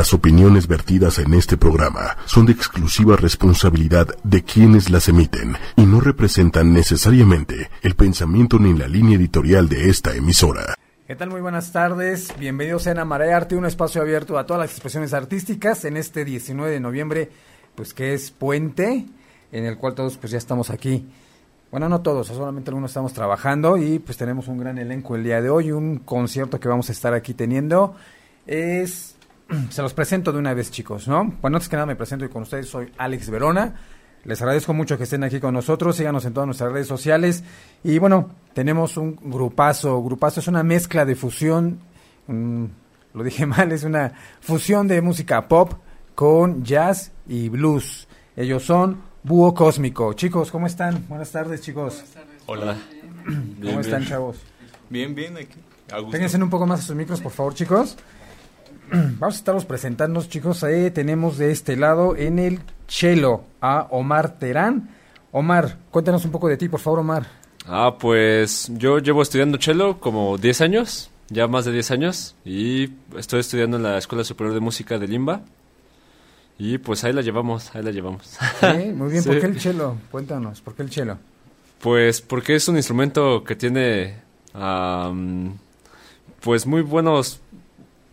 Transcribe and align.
Las 0.00 0.14
opiniones 0.14 0.66
vertidas 0.66 1.18
en 1.18 1.34
este 1.34 1.58
programa 1.58 2.16
son 2.24 2.46
de 2.46 2.52
exclusiva 2.52 3.16
responsabilidad 3.16 4.08
de 4.24 4.42
quienes 4.42 4.88
las 4.88 5.10
emiten 5.10 5.58
y 5.76 5.82
no 5.84 6.00
representan 6.00 6.72
necesariamente 6.72 7.68
el 7.82 7.94
pensamiento 7.96 8.58
ni 8.58 8.72
la 8.72 8.88
línea 8.88 9.18
editorial 9.18 9.68
de 9.68 9.90
esta 9.90 10.16
emisora. 10.16 10.74
¿Qué 11.06 11.16
tal? 11.16 11.28
Muy 11.28 11.42
buenas 11.42 11.70
tardes. 11.70 12.32
Bienvenidos 12.38 12.86
a 12.86 13.04
Marea 13.04 13.36
Arte, 13.36 13.56
un 13.56 13.66
espacio 13.66 14.00
abierto 14.00 14.38
a 14.38 14.46
todas 14.46 14.62
las 14.62 14.70
expresiones 14.70 15.12
artísticas 15.12 15.84
en 15.84 15.98
este 15.98 16.24
19 16.24 16.72
de 16.72 16.80
noviembre, 16.80 17.30
pues 17.74 17.92
que 17.92 18.14
es 18.14 18.30
puente, 18.30 19.04
en 19.52 19.66
el 19.66 19.76
cual 19.76 19.94
todos 19.94 20.16
pues 20.16 20.32
ya 20.32 20.38
estamos 20.38 20.70
aquí. 20.70 21.10
Bueno, 21.70 21.90
no 21.90 22.00
todos, 22.00 22.28
solamente 22.28 22.70
algunos 22.70 22.90
estamos 22.90 23.12
trabajando 23.12 23.76
y 23.76 23.98
pues 23.98 24.16
tenemos 24.16 24.48
un 24.48 24.60
gran 24.60 24.78
elenco 24.78 25.14
el 25.14 25.24
día 25.24 25.42
de 25.42 25.50
hoy, 25.50 25.72
un 25.72 25.98
concierto 25.98 26.58
que 26.58 26.68
vamos 26.68 26.88
a 26.88 26.92
estar 26.92 27.12
aquí 27.12 27.34
teniendo. 27.34 27.96
Es 28.46 29.16
se 29.70 29.82
los 29.82 29.94
presento 29.94 30.32
de 30.32 30.38
una 30.38 30.54
vez, 30.54 30.70
chicos, 30.70 31.08
¿no? 31.08 31.24
Bueno, 31.40 31.56
antes 31.56 31.68
que 31.68 31.76
nada 31.76 31.86
me 31.86 31.96
presento 31.96 32.24
y 32.24 32.28
con 32.28 32.42
ustedes 32.42 32.68
soy 32.68 32.92
Alex 32.96 33.30
Verona. 33.30 33.74
Les 34.24 34.40
agradezco 34.42 34.74
mucho 34.74 34.98
que 34.98 35.04
estén 35.04 35.24
aquí 35.24 35.40
con 35.40 35.54
nosotros, 35.54 35.96
síganos 35.96 36.24
en 36.26 36.34
todas 36.34 36.46
nuestras 36.46 36.72
redes 36.72 36.86
sociales. 36.86 37.42
Y 37.82 37.98
bueno, 37.98 38.30
tenemos 38.52 38.96
un 38.96 39.16
grupazo, 39.16 40.02
grupazo 40.02 40.40
es 40.40 40.48
una 40.48 40.62
mezcla 40.62 41.04
de 41.04 41.16
fusión, 41.16 41.80
lo 42.28 43.24
dije 43.24 43.46
mal, 43.46 43.72
es 43.72 43.84
una 43.84 44.12
fusión 44.40 44.88
de 44.88 45.00
música 45.00 45.48
pop 45.48 45.72
con 46.14 46.62
jazz 46.64 47.12
y 47.26 47.48
blues. 47.48 48.08
Ellos 48.36 48.62
son 48.62 49.00
Búho 49.22 49.54
Cósmico. 49.54 50.12
Chicos, 50.12 50.50
¿cómo 50.50 50.66
están? 50.66 51.06
Buenas 51.08 51.30
tardes, 51.32 51.62
chicos. 51.62 51.94
Buenas 51.94 52.10
tardes. 52.10 52.42
Hola. 52.46 52.76
¿Cómo 53.62 53.80
están, 53.80 54.04
chavos? 54.04 54.36
Bien, 54.90 55.14
bien, 55.14 55.36
aquí. 55.36 55.56
Péguense 56.10 56.36
un 56.36 56.50
poco 56.50 56.66
más 56.66 56.80
a 56.80 56.82
sus 56.82 56.96
micros, 56.96 57.20
por 57.20 57.32
favor, 57.32 57.54
chicos. 57.54 57.96
Vamos 59.18 59.36
a 59.36 59.38
estarlos 59.38 59.64
presentando, 59.64 60.20
chicos. 60.24 60.64
Ahí 60.64 60.90
tenemos 60.90 61.38
de 61.38 61.52
este 61.52 61.76
lado 61.76 62.16
en 62.16 62.38
el 62.40 62.60
chelo 62.88 63.44
a 63.60 63.86
Omar 63.90 64.38
Terán. 64.38 64.90
Omar, 65.30 65.78
cuéntanos 65.92 66.24
un 66.24 66.32
poco 66.32 66.48
de 66.48 66.56
ti, 66.56 66.68
por 66.68 66.80
favor, 66.80 67.00
Omar. 67.00 67.26
Ah, 67.66 67.96
pues 68.00 68.68
yo 68.74 68.98
llevo 68.98 69.22
estudiando 69.22 69.58
chelo 69.58 70.00
como 70.00 70.38
10 70.38 70.60
años, 70.62 71.10
ya 71.28 71.46
más 71.46 71.66
de 71.66 71.72
10 71.72 71.90
años, 71.92 72.34
y 72.44 72.90
estoy 73.16 73.40
estudiando 73.40 73.76
en 73.76 73.84
la 73.84 73.96
Escuela 73.96 74.24
Superior 74.24 74.54
de 74.54 74.60
Música 74.60 74.98
de 74.98 75.06
Limba. 75.06 75.42
Y 76.58 76.78
pues 76.78 77.04
ahí 77.04 77.12
la 77.12 77.22
llevamos, 77.22 77.74
ahí 77.74 77.84
la 77.84 77.92
llevamos. 77.92 78.38
Sí, 78.60 78.92
muy 78.92 79.12
bien. 79.12 79.22
¿Por 79.24 79.38
qué 79.38 79.46
el 79.46 79.58
chelo? 79.58 79.96
Cuéntanos, 80.10 80.60
¿por 80.62 80.74
qué 80.74 80.82
el 80.82 80.90
chelo? 80.90 81.16
Pues 81.80 82.20
porque 82.20 82.56
es 82.56 82.66
un 82.66 82.76
instrumento 82.76 83.44
que 83.44 83.54
tiene, 83.54 84.16
pues 86.40 86.66
muy 86.66 86.82
buenos 86.82 87.40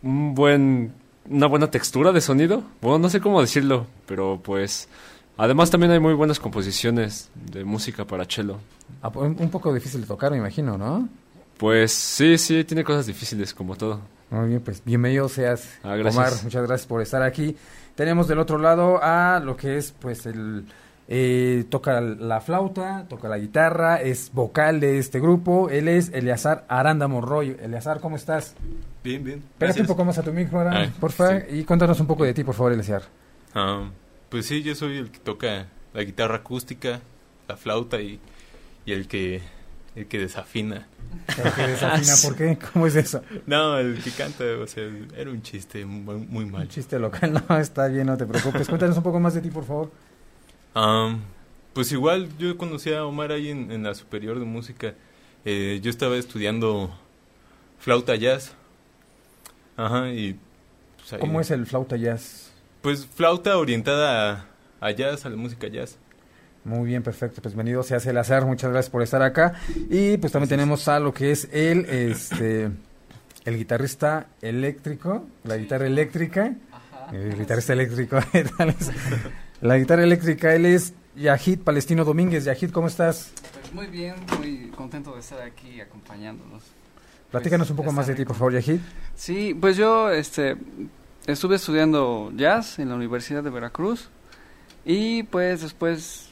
un 0.08 0.34
buen, 0.34 0.94
una 1.30 1.48
buena 1.48 1.70
textura 1.70 2.12
de 2.12 2.22
sonido. 2.22 2.64
Bueno, 2.82 3.00
no 3.00 3.10
sé 3.10 3.20
cómo 3.20 3.42
decirlo, 3.42 3.88
pero 4.06 4.40
pues... 4.42 4.88
Además 5.40 5.70
también 5.70 5.92
hay 5.92 6.00
muy 6.00 6.16
buenas 6.16 6.40
composiciones 6.40 7.30
de 7.36 7.64
música 7.64 8.06
para 8.06 8.26
cello. 8.26 8.58
Ah, 9.04 9.10
un 9.10 9.50
poco 9.52 9.72
difícil 9.72 10.02
de 10.02 10.08
tocar, 10.08 10.32
me 10.32 10.38
imagino, 10.38 10.80
¿no? 10.80 11.08
Pues 11.58 11.92
sí, 11.92 12.40
sí, 12.40 12.64
tiene 12.64 12.84
cosas 12.84 13.06
difíciles 13.06 13.54
como 13.54 13.76
todo. 13.76 14.02
Muy 14.32 14.48
bien, 14.48 14.62
pues 14.62 14.84
bienvenido 14.84 15.30
seas, 15.30 15.78
ah, 15.84 15.94
Omar. 15.94 16.34
Muchas 16.44 16.66
gracias 16.66 16.88
por 16.88 17.04
estar 17.04 17.22
aquí. 17.22 17.56
Tenemos 17.94 18.28
del 18.28 18.40
otro 18.40 18.58
lado 18.58 19.00
a 19.02 19.40
lo 19.40 19.56
que 19.56 19.78
es, 19.78 19.92
pues, 19.92 20.26
el... 20.26 20.66
Eh, 21.10 21.64
toca 21.70 22.02
la 22.02 22.42
flauta, 22.42 23.06
toca 23.08 23.30
la 23.30 23.38
guitarra, 23.38 24.02
es 24.02 24.32
vocal 24.34 24.82
de 24.82 24.98
este 24.98 25.20
grupo. 25.22 25.70
Él 25.70 25.88
es 25.88 26.10
Eleazar 26.10 26.66
Aranda 26.68 27.08
Monroy. 27.08 27.56
Eleazar, 27.62 28.02
¿cómo 28.02 28.18
estás? 28.18 28.56
Bien, 29.04 29.24
bien. 29.24 29.40
Espérate 29.40 29.82
un 29.82 29.88
poco 29.88 30.04
más 30.04 30.18
a 30.18 30.24
tu 30.24 30.34
micro, 30.34 30.66
por 31.00 31.12
favor, 31.14 31.46
y 31.50 31.64
cuéntanos 31.64 32.00
un 32.02 32.08
poco 32.08 32.26
de 32.26 32.34
ti, 32.34 32.44
por 32.44 32.56
favor, 32.56 32.74
Eleazar. 32.74 33.04
Ah, 33.56 33.90
pues 34.30 34.48
sí, 34.48 34.62
yo 34.64 34.76
soy 34.76 34.98
el 34.98 35.10
que 35.10 35.20
toca 35.20 35.68
la 35.94 36.04
guitarra 36.04 36.36
acústica, 36.36 37.00
la 37.48 37.56
flauta 37.56 38.02
y, 38.02 38.20
el 38.86 39.08
que 39.08 39.42
el 39.96 40.08
que 40.08 40.20
desafina. 40.20 40.88
¿El 41.30 41.54
que 41.54 41.68
desafina 41.68 42.14
por 42.22 42.36
qué? 42.36 42.58
¿Cómo 42.74 42.86
es 42.86 42.96
eso? 42.96 43.22
No, 43.46 43.78
el 43.80 44.04
que 44.04 44.12
canta, 44.12 44.44
o 44.62 44.68
sea, 44.68 44.84
era 45.16 45.32
un 45.32 45.42
chiste 45.42 45.86
muy, 45.86 46.46
mal. 46.46 46.64
Un 46.64 46.68
chiste 46.68 47.00
local, 47.00 47.42
no, 47.50 47.58
está 47.58 47.88
bien, 47.88 48.08
no 48.08 48.18
te 48.18 48.26
preocupes. 48.26 48.68
Cuéntanos 48.68 48.98
un 48.98 49.04
poco 49.04 49.20
más 49.20 49.34
de 49.34 49.42
ti, 49.42 49.50
por 49.50 49.64
favor. 49.64 49.92
Pues 51.74 51.92
igual, 51.92 52.30
yo 52.38 52.58
conocí 52.58 52.94
a 52.94 53.06
Omar 53.06 53.32
ahí 53.32 53.50
en, 53.50 53.84
la 53.84 53.94
superior 53.96 54.40
de 54.40 54.46
música. 54.46 54.94
Eh, 55.46 55.80
yo 55.82 55.90
estaba 55.90 56.18
estudiando 56.18 56.94
flauta 57.80 58.16
jazz 58.16 58.54
Ajá, 59.78 60.10
y... 60.10 60.38
Pues, 60.98 61.22
¿Cómo 61.22 61.40
es 61.40 61.52
el 61.52 61.66
flauta 61.68 61.96
jazz? 61.96 62.52
Pues 62.82 63.06
flauta 63.06 63.58
orientada 63.58 64.48
a, 64.82 64.92
jazz, 64.92 65.26
a 65.26 65.30
la 65.30 65.38
música 65.38 65.68
jazz. 65.68 65.98
Muy 66.66 66.88
bien, 66.88 67.04
perfecto. 67.04 67.42
Pues 67.42 67.56
venido 67.56 67.84
se 67.84 67.96
hace 67.96 68.10
el 68.10 68.18
azar. 68.18 68.46
Muchas 68.46 68.72
gracias 68.72 68.90
por 68.92 69.04
estar 69.04 69.22
acá. 69.22 69.54
Y 69.90 70.18
pues 70.18 70.34
también 70.34 70.50
tenemos 70.50 70.88
a 70.88 71.00
lo 71.00 71.14
que 71.14 71.32
es 71.32 71.48
el, 71.54 71.86
este, 71.86 72.72
el 73.46 73.58
guitarrista 73.58 74.28
eléctrico, 74.42 75.26
la 75.44 75.56
guitarra 75.56 75.86
eléctrica. 75.86 76.56
El 77.14 77.38
guitarrista 77.38 77.74
eléctrico. 77.74 78.18
la 79.62 79.78
guitarra 79.78 80.04
eléctrica, 80.04 80.54
él 80.54 80.66
es 80.66 80.94
Yahid 81.16 81.60
Palestino 81.60 82.06
Domínguez. 82.06 82.46
Yahid, 82.46 82.72
¿cómo 82.72 82.88
estás? 82.88 83.32
Pues 83.54 83.74
muy 83.74 83.88
bien, 83.88 84.16
muy 84.38 84.72
contento 84.76 85.14
de 85.14 85.20
estar 85.20 85.42
aquí 85.42 85.82
acompañándonos. 85.82 86.64
Platícanos 87.32 87.70
un 87.70 87.76
poco 87.76 87.92
más 87.92 88.08
de 88.08 88.16
ti, 88.16 88.24
por 88.24 88.36
favor, 88.36 88.54
Yahid. 88.54 88.80
Sí, 89.16 89.58
pues 89.60 89.76
yo 89.76 90.12
este, 90.12 90.56
estuve 91.26 91.56
estudiando 91.56 92.32
jazz 92.36 92.80
en 92.80 92.90
la 92.90 92.96
Universidad 92.96 93.44
de 93.44 93.50
Veracruz 93.50 94.10
y 94.86 95.24
pues 95.24 95.62
después 95.62 96.30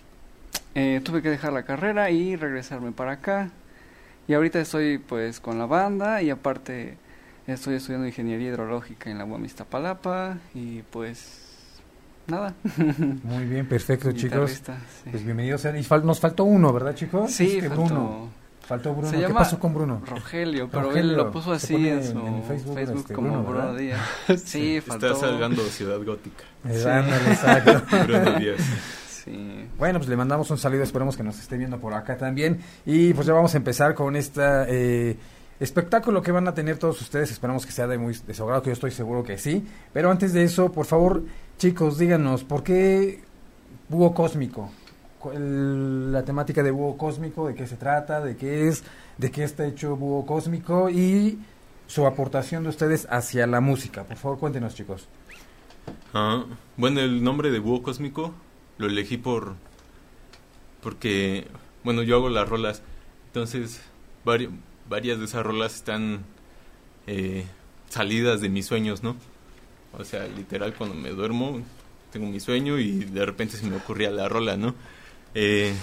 eh, 0.74 1.02
tuve 1.04 1.22
que 1.22 1.30
dejar 1.30 1.52
la 1.52 1.64
carrera 1.64 2.12
y 2.12 2.36
regresarme 2.36 2.92
para 2.92 3.14
acá. 3.14 3.52
Y 4.28 4.34
ahorita 4.34 4.60
estoy 4.60 4.98
pues 4.98 5.40
con 5.40 5.60
la 5.60 5.66
banda 5.66 6.22
y 6.22 6.30
aparte 6.30 6.98
estoy 7.48 7.76
estudiando 7.76 8.08
ingeniería 8.08 8.50
hidrológica 8.50 9.10
en 9.10 9.18
la 9.18 9.26
UAM 9.26 9.46
Iztapalapa 9.46 10.38
y 10.54 10.82
pues 10.84 11.55
nada. 12.28 12.54
Muy 13.24 13.46
bien, 13.46 13.68
perfecto 13.68 14.12
chicos. 14.14 14.62
Pues 15.10 15.24
bienvenidos. 15.24 15.66
Nos 16.04 16.20
faltó 16.20 16.44
uno, 16.44 16.74
¿verdad 16.74 16.96
chicos? 16.96 17.32
Sí, 17.32 17.62
faltó. 17.62 17.76
Bruno. 17.76 18.30
Faltó 18.62 18.96
Bruno. 18.96 19.12
¿Qué 19.12 19.34
pasó 19.34 19.60
con 19.60 19.74
Bruno? 19.74 20.02
Rogelio, 20.08 20.68
pero 20.72 20.92
él 20.96 21.16
lo 21.16 21.32
puso 21.32 21.52
así 21.52 21.88
en 21.88 22.04
su 22.04 22.44
Facebook, 22.48 22.80
este, 22.80 23.14
como 23.14 23.44
Bruno, 23.44 23.76
Díaz. 23.76 24.00
Sí, 24.44 24.82
faltó. 24.82 25.08
Está 25.08 25.20
salgando 25.20 25.62
Ciudad 25.64 26.04
Gótica. 26.04 26.44
exacto. 26.66 27.84
Bruno 28.08 28.40
Díaz. 28.40 28.62
Sí. 29.08 29.68
Bueno, 29.78 30.00
pues 30.00 30.10
le 30.10 30.16
mandamos 30.16 30.50
un 30.50 30.58
saludo, 30.58 30.84
esperemos 30.84 31.16
que 31.16 31.24
nos 31.24 31.40
esté 31.40 31.58
viendo 31.58 31.80
por 31.80 31.94
acá 31.94 32.18
también. 32.18 32.60
Y 32.86 33.14
pues 33.14 33.28
ya 33.28 33.34
vamos 33.34 33.54
a 33.54 33.58
empezar 33.58 33.94
con 33.94 34.16
este 34.16 34.42
eh, 34.68 35.18
espectáculo 35.60 36.22
que 36.22 36.32
van 36.32 36.48
a 36.48 36.54
tener 36.54 36.78
todos 36.78 37.00
ustedes. 37.02 37.32
Esperamos 37.32 37.66
que 37.66 37.72
sea 37.72 37.86
de 37.86 38.00
muy 38.00 38.14
de 38.14 38.34
que 38.34 38.34
yo 38.36 38.72
estoy 38.72 38.92
seguro 38.92 39.24
que 39.24 39.38
sí. 39.38 39.64
Pero 39.94 40.10
antes 40.10 40.34
de 40.34 40.44
eso, 40.44 40.72
por 40.72 40.86
favor, 40.86 41.24
chicos, 41.58 41.98
díganos, 41.98 42.44
¿por 42.44 42.64
qué 42.64 43.24
Búho 43.90 44.14
Cósmico? 44.14 44.72
la 45.34 46.24
temática 46.24 46.62
de 46.62 46.70
Búho 46.70 46.98
Cósmico, 46.98 47.48
de 47.48 47.56
qué 47.56 47.66
se 47.66 47.78
trata, 47.78 48.22
de 48.22 48.38
qué 48.38 48.68
es, 48.68 48.84
de 49.18 49.32
qué 49.32 49.44
está 49.44 49.66
hecho 49.66 49.96
Búho 49.96 50.24
Cósmico 50.26 50.88
y 50.90 51.40
su 51.88 52.06
aportación 52.06 52.62
de 52.62 52.70
ustedes 52.70 53.08
hacia 53.10 53.48
la 53.48 53.60
música. 53.60 54.04
Por 54.04 54.18
favor, 54.18 54.38
cuéntenos, 54.38 54.76
chicos. 54.76 55.08
Ah, 56.14 56.46
bueno, 56.78 57.00
el 57.00 57.24
nombre 57.24 57.50
de 57.50 57.58
Búho 57.58 57.82
Cósmico 57.82 58.34
lo 58.78 58.86
elegí 58.86 59.18
por 59.18 59.56
porque, 60.82 61.48
bueno, 61.84 62.04
yo 62.04 62.18
hago 62.18 62.30
las 62.30 62.48
rolas, 62.48 62.84
entonces 63.28 63.82
varias 64.24 65.18
de 65.18 65.26
esas 65.26 65.44
rolas 65.44 65.74
están 65.74 66.24
eh, 67.08 67.48
salidas 67.90 68.40
de 68.40 68.50
mis 68.50 68.68
sueños, 68.68 69.02
¿no? 69.02 69.16
O 69.98 70.04
sea, 70.04 70.28
literal, 70.28 70.74
cuando 70.74 70.96
me 70.96 71.10
duermo, 71.10 71.62
tengo 72.12 72.28
mi 72.28 72.40
sueño 72.40 72.78
y 72.80 73.06
de 73.06 73.26
repente 73.26 73.58
se 73.58 73.66
me 73.66 73.78
ocurría 73.78 74.12
la 74.12 74.30
rola, 74.30 74.58
¿no? 74.58 74.76
Eh, 75.34 75.74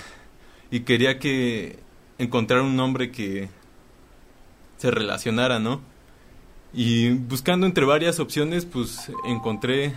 y 0.71 0.81
quería 0.81 1.19
que 1.19 1.79
encontrar 2.19 2.61
un 2.61 2.77
nombre 2.77 3.11
que 3.11 3.49
se 4.79 4.91
relacionara, 4.91 5.59
¿no? 5.59 5.81
Y 6.73 7.11
buscando 7.11 7.67
entre 7.67 7.85
varias 7.85 8.19
opciones, 8.19 8.65
pues 8.65 9.11
encontré 9.25 9.95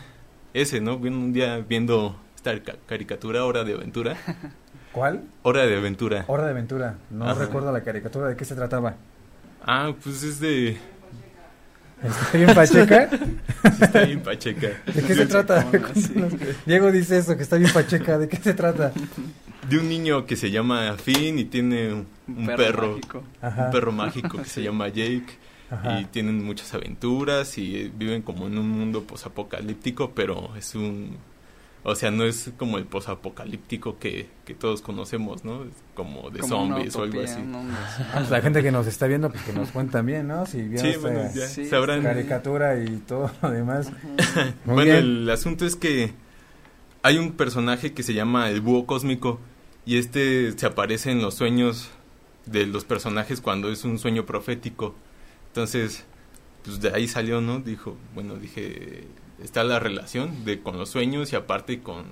ese, 0.53 0.81
¿no? 0.81 0.97
Un 0.97 1.31
día 1.31 1.57
viendo 1.59 2.19
esta 2.35 2.51
caricatura, 2.85 3.45
Hora 3.45 3.63
de 3.63 3.73
Aventura. 3.73 4.17
¿Cuál? 4.91 5.23
Hora 5.43 5.65
de 5.65 5.77
Aventura. 5.77 6.25
Hora 6.27 6.45
de 6.45 6.51
Aventura. 6.51 6.97
No 7.09 7.33
recuerdo 7.33 7.71
la 7.71 7.83
caricatura. 7.83 8.27
¿De 8.29 8.37
qué 8.37 8.45
se 8.45 8.55
trataba? 8.55 8.95
Ah, 9.65 9.93
pues 10.01 10.23
es 10.23 10.39
de... 10.39 10.77
¿Está 12.03 12.37
bien 12.37 12.53
Pacheca? 12.53 13.09
está 13.81 14.03
bien 14.03 14.21
Pacheca. 14.21 14.67
¿De 14.85 15.01
qué 15.01 15.15
se 15.15 15.25
trata? 15.25 15.65
Diego 16.65 16.91
dice 16.91 17.17
eso, 17.17 17.35
que 17.35 17.43
está 17.43 17.57
bien 17.57 17.71
Pacheca. 17.71 18.17
¿De 18.17 18.27
qué 18.27 18.37
se 18.37 18.53
trata? 18.53 18.91
de 19.69 19.79
un 19.79 19.89
niño 19.89 20.25
que 20.25 20.35
se 20.35 20.51
llama 20.51 20.95
Finn 20.97 21.39
y 21.39 21.45
tiene 21.45 21.93
un, 21.93 22.45
perro, 22.55 22.95
un 22.95 23.71
perro 23.71 23.91
mágico 23.91 24.37
que 24.37 24.49
se 24.49 24.61
llama 24.61 24.89
Jake 24.89 25.25
Ajá. 25.71 26.01
y 26.01 26.05
tienen 26.05 26.43
muchas 26.43 26.73
aventuras 26.73 27.57
y 27.57 27.91
viven 27.95 28.21
como 28.21 28.47
en 28.47 28.57
un 28.57 28.69
mundo 28.69 29.03
posapocalíptico, 29.03 30.11
pero 30.11 30.55
es 30.55 30.75
un 30.75 31.17
o 31.87 31.95
sea, 31.95 32.09
no 32.11 32.23
es 32.25 32.51
como 32.57 32.77
el 32.79 32.85
posapocalíptico 32.85 33.99
que, 33.99 34.27
que 34.43 34.53
todos 34.55 34.81
conocemos, 34.81 35.45
¿no? 35.45 35.63
Es 35.63 35.69
como 35.93 36.29
de 36.31 36.39
Como 36.39 36.49
zombies 36.67 36.95
o 36.95 37.03
algo 37.03 37.21
así. 37.21 37.39
Ah, 38.11 38.15
pues 38.17 38.29
la 38.31 38.41
gente 38.41 38.61
que 38.63 38.71
nos 38.71 38.87
está 38.87 39.05
viendo, 39.07 39.29
pues 39.29 39.43
que 39.43 39.53
nos 39.53 39.69
cuentan 39.69 40.05
bien, 40.05 40.27
¿no? 40.27 40.45
Si 40.47 40.61
vieron 40.63 40.79
Sí, 40.79 40.87
esta 40.87 41.01
bueno, 41.01 41.29
ya 41.33 41.47
Sí, 41.47 41.65
sabrán. 41.67 42.01
caricatura 42.01 42.77
y 42.83 42.97
todo 43.07 43.31
lo 43.41 43.51
demás. 43.51 43.91
Muy 44.65 44.75
bueno, 44.75 44.81
bien. 44.83 44.95
el 44.97 45.29
asunto 45.29 45.65
es 45.65 45.75
que 45.75 46.13
hay 47.03 47.17
un 47.19 47.33
personaje 47.33 47.93
que 47.93 48.01
se 48.03 48.13
llama 48.15 48.49
el 48.49 48.61
búho 48.61 48.85
cósmico 48.87 49.39
y 49.85 49.97
este 49.99 50.51
se 50.57 50.65
aparece 50.65 51.11
en 51.11 51.21
los 51.21 51.35
sueños 51.35 51.91
de 52.47 52.65
los 52.65 52.83
personajes 52.83 53.41
cuando 53.41 53.71
es 53.71 53.83
un 53.85 53.99
sueño 53.99 54.25
profético. 54.25 54.95
Entonces, 55.49 56.03
pues 56.63 56.81
de 56.81 56.89
ahí 56.93 57.07
salió, 57.07 57.41
¿no? 57.41 57.59
Dijo, 57.59 57.95
bueno, 58.15 58.35
dije, 58.37 59.03
está 59.43 59.63
la 59.63 59.79
relación 59.79 60.45
de 60.45 60.61
con 60.61 60.77
los 60.77 60.89
sueños 60.89 61.31
y 61.33 61.35
aparte 61.35 61.81
con 61.81 62.05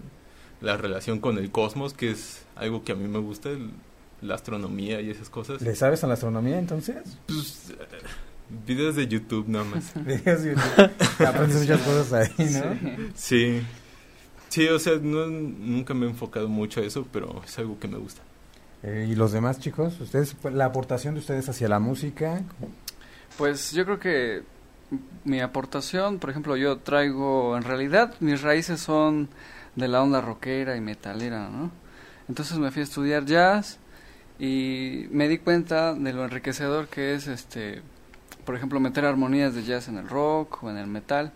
la 0.62 0.78
relación 0.78 1.20
con 1.20 1.38
el 1.38 1.52
cosmos, 1.52 1.94
que 1.94 2.12
es 2.12 2.44
algo 2.56 2.84
que 2.84 2.92
a 2.94 2.96
mí 2.96 3.08
me 3.08 3.20
gusta, 3.20 3.50
el- 3.50 3.72
la 4.22 4.36
astronomía 4.36 5.02
y 5.02 5.10
esas 5.10 5.30
cosas. 5.30 5.62
¿Le 5.62 5.75
sabes 5.75 6.04
a 6.04 6.08
la 6.08 6.14
astronomía 6.14 6.58
entonces? 6.58 6.96
Pues, 7.28 7.72
eh, 7.72 7.75
videos 8.66 8.96
de 8.96 9.08
YouTube 9.08 9.48
nada 9.50 9.66
más. 9.66 9.92
Videos 10.06 10.44
de 10.44 10.52
YouTube. 10.56 11.25
Aprendes 11.28 11.60
muchas 11.60 11.81
cosas 11.86 12.14
ahí, 12.14 12.46
¿no? 12.46 13.10
Sí. 13.16 13.60
Sí. 13.60 13.62
Sí, 14.50 14.68
o 14.68 14.78
sea, 14.78 14.94
no, 15.02 15.26
nunca 15.26 15.94
me 15.96 16.06
he 16.06 16.10
enfocado 16.10 16.48
mucho 16.48 16.80
a 16.80 16.84
eso, 16.84 17.08
pero 17.12 17.42
es 17.44 17.58
algo 17.58 17.80
que 17.80 17.88
me 17.88 17.98
gusta. 17.98 18.22
Eh, 18.84 19.08
¿Y 19.10 19.16
los 19.16 19.31
demás 19.31 19.60
chicos? 19.60 20.00
¿Ustedes, 20.00 20.36
la 20.54 20.66
aportación 20.66 21.16
de 21.16 21.22
ustedes 21.22 21.50
hacia 21.50 21.68
la 21.68 21.80
música? 21.80 22.44
Pues 23.38 23.72
yo 23.72 23.84
creo 23.86 24.00
que 24.00 24.44
mi 25.24 25.42
aportación, 25.42 26.19
por 26.19 26.30
ejemplo, 26.30 26.56
yo 26.57 26.78
traigo, 26.78 27.57
en 27.57 27.63
realidad 27.63 28.16
mis 28.19 28.42
raíces 28.42 28.81
son 28.81 29.30
de 29.75 29.88
la 29.88 30.01
onda 30.01 30.22
rockera 30.22 30.75
y 30.75 30.81
metalera, 30.81 31.50
¿no? 31.50 31.72
Entonces 32.30 32.57
me 32.57 32.72
fui 32.72 32.81
a 32.81 32.84
estudiar 32.84 33.25
jazz 33.25 33.80
y 34.40 35.07
me 35.12 35.28
di 35.28 35.38
cuenta 35.38 35.94
de 35.94 36.13
lo 36.13 36.24
enriquecedor 36.24 36.88
que 36.88 37.16
es, 37.16 37.28
este, 37.28 37.81
por 38.45 38.56
ejemplo, 38.56 38.80
meter 38.80 39.06
armonías 39.06 39.56
de 39.56 39.63
jazz 39.63 39.88
en 39.88 39.98
el 39.98 40.07
rock 40.07 40.63
o 40.63 40.69
en 40.69 40.78
el 40.78 40.88
metal, 40.88 41.31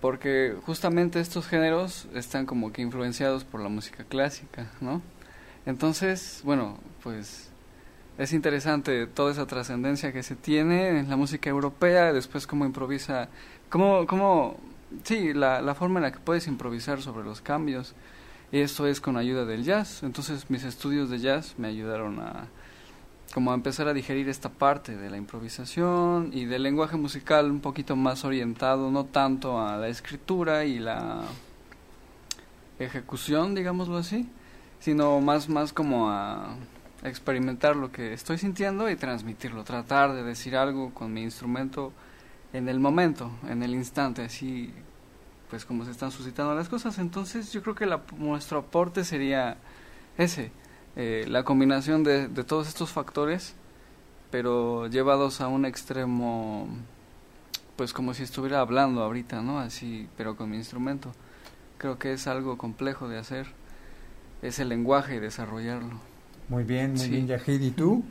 porque 0.00 0.56
justamente 0.64 1.20
estos 1.20 1.46
géneros 1.46 2.06
están 2.14 2.46
como 2.46 2.72
que 2.72 2.82
influenciados 2.82 3.44
por 3.44 3.60
la 3.60 3.68
música 3.68 4.04
clásica, 4.04 4.70
¿no? 4.80 5.02
Entonces, 5.66 6.42
bueno, 6.44 6.78
pues 7.02 7.45
es 8.18 8.32
interesante 8.32 9.06
toda 9.06 9.32
esa 9.32 9.46
trascendencia 9.46 10.12
que 10.12 10.22
se 10.22 10.36
tiene 10.36 10.98
en 10.98 11.10
la 11.10 11.16
música 11.16 11.50
europea, 11.50 12.12
después 12.12 12.46
cómo 12.46 12.64
improvisa, 12.64 13.28
cómo, 13.68 14.06
cómo 14.06 14.56
sí, 15.04 15.34
la, 15.34 15.60
la 15.60 15.74
forma 15.74 15.98
en 15.98 16.04
la 16.04 16.12
que 16.12 16.18
puedes 16.18 16.46
improvisar 16.46 17.02
sobre 17.02 17.24
los 17.24 17.40
cambios. 17.40 17.94
Y 18.52 18.60
esto 18.60 18.86
es 18.86 19.00
con 19.00 19.16
ayuda 19.16 19.44
del 19.44 19.64
jazz. 19.64 20.02
Entonces 20.02 20.48
mis 20.50 20.64
estudios 20.64 21.10
de 21.10 21.18
jazz 21.18 21.54
me 21.58 21.68
ayudaron 21.68 22.20
a 22.20 22.46
como 23.34 23.50
a 23.50 23.54
empezar 23.54 23.88
a 23.88 23.92
digerir 23.92 24.28
esta 24.28 24.48
parte 24.48 24.96
de 24.96 25.10
la 25.10 25.16
improvisación 25.16 26.30
y 26.32 26.46
del 26.46 26.62
lenguaje 26.62 26.96
musical 26.96 27.50
un 27.50 27.60
poquito 27.60 27.96
más 27.96 28.24
orientado, 28.24 28.90
no 28.90 29.04
tanto 29.04 29.60
a 29.60 29.76
la 29.76 29.88
escritura 29.88 30.64
y 30.64 30.78
la 30.78 31.22
ejecución, 32.78 33.54
digámoslo 33.54 33.98
así, 33.98 34.28
sino 34.78 35.20
más, 35.20 35.48
más 35.48 35.72
como 35.72 36.08
a 36.08 36.54
experimentar 37.02 37.76
lo 37.76 37.92
que 37.92 38.12
estoy 38.12 38.38
sintiendo 38.38 38.88
y 38.90 38.96
transmitirlo, 38.96 39.64
tratar 39.64 40.14
de 40.14 40.22
decir 40.22 40.56
algo 40.56 40.92
con 40.94 41.12
mi 41.12 41.22
instrumento 41.22 41.92
en 42.52 42.68
el 42.68 42.80
momento, 42.80 43.30
en 43.48 43.62
el 43.62 43.74
instante, 43.74 44.22
así 44.22 44.72
pues 45.50 45.64
como 45.64 45.84
se 45.84 45.90
están 45.90 46.10
suscitando 46.10 46.54
las 46.54 46.68
cosas. 46.68 46.98
Entonces 46.98 47.52
yo 47.52 47.62
creo 47.62 47.74
que 47.74 47.86
la, 47.86 48.02
nuestro 48.16 48.58
aporte 48.58 49.04
sería 49.04 49.56
ese, 50.18 50.50
eh, 50.96 51.24
la 51.28 51.44
combinación 51.44 52.02
de, 52.02 52.28
de 52.28 52.44
todos 52.44 52.68
estos 52.68 52.90
factores, 52.90 53.54
pero 54.30 54.88
llevados 54.88 55.40
a 55.40 55.48
un 55.48 55.64
extremo, 55.64 56.68
pues 57.76 57.92
como 57.92 58.14
si 58.14 58.22
estuviera 58.22 58.60
hablando 58.60 59.02
ahorita, 59.02 59.40
¿no? 59.42 59.60
Así, 59.60 60.08
pero 60.16 60.36
con 60.36 60.50
mi 60.50 60.56
instrumento. 60.56 61.12
Creo 61.78 61.98
que 61.98 62.12
es 62.12 62.26
algo 62.26 62.56
complejo 62.58 63.08
de 63.08 63.18
hacer, 63.18 63.46
es 64.42 64.58
el 64.58 64.70
lenguaje 64.70 65.16
y 65.16 65.20
desarrollarlo. 65.20 66.00
Muy 66.48 66.64
bien, 66.64 66.90
muy 66.92 67.00
Sí. 67.00 67.10
bien, 67.10 67.26
Yahid. 67.26 67.60
¿Y 67.60 67.70
tú? 67.70 68.04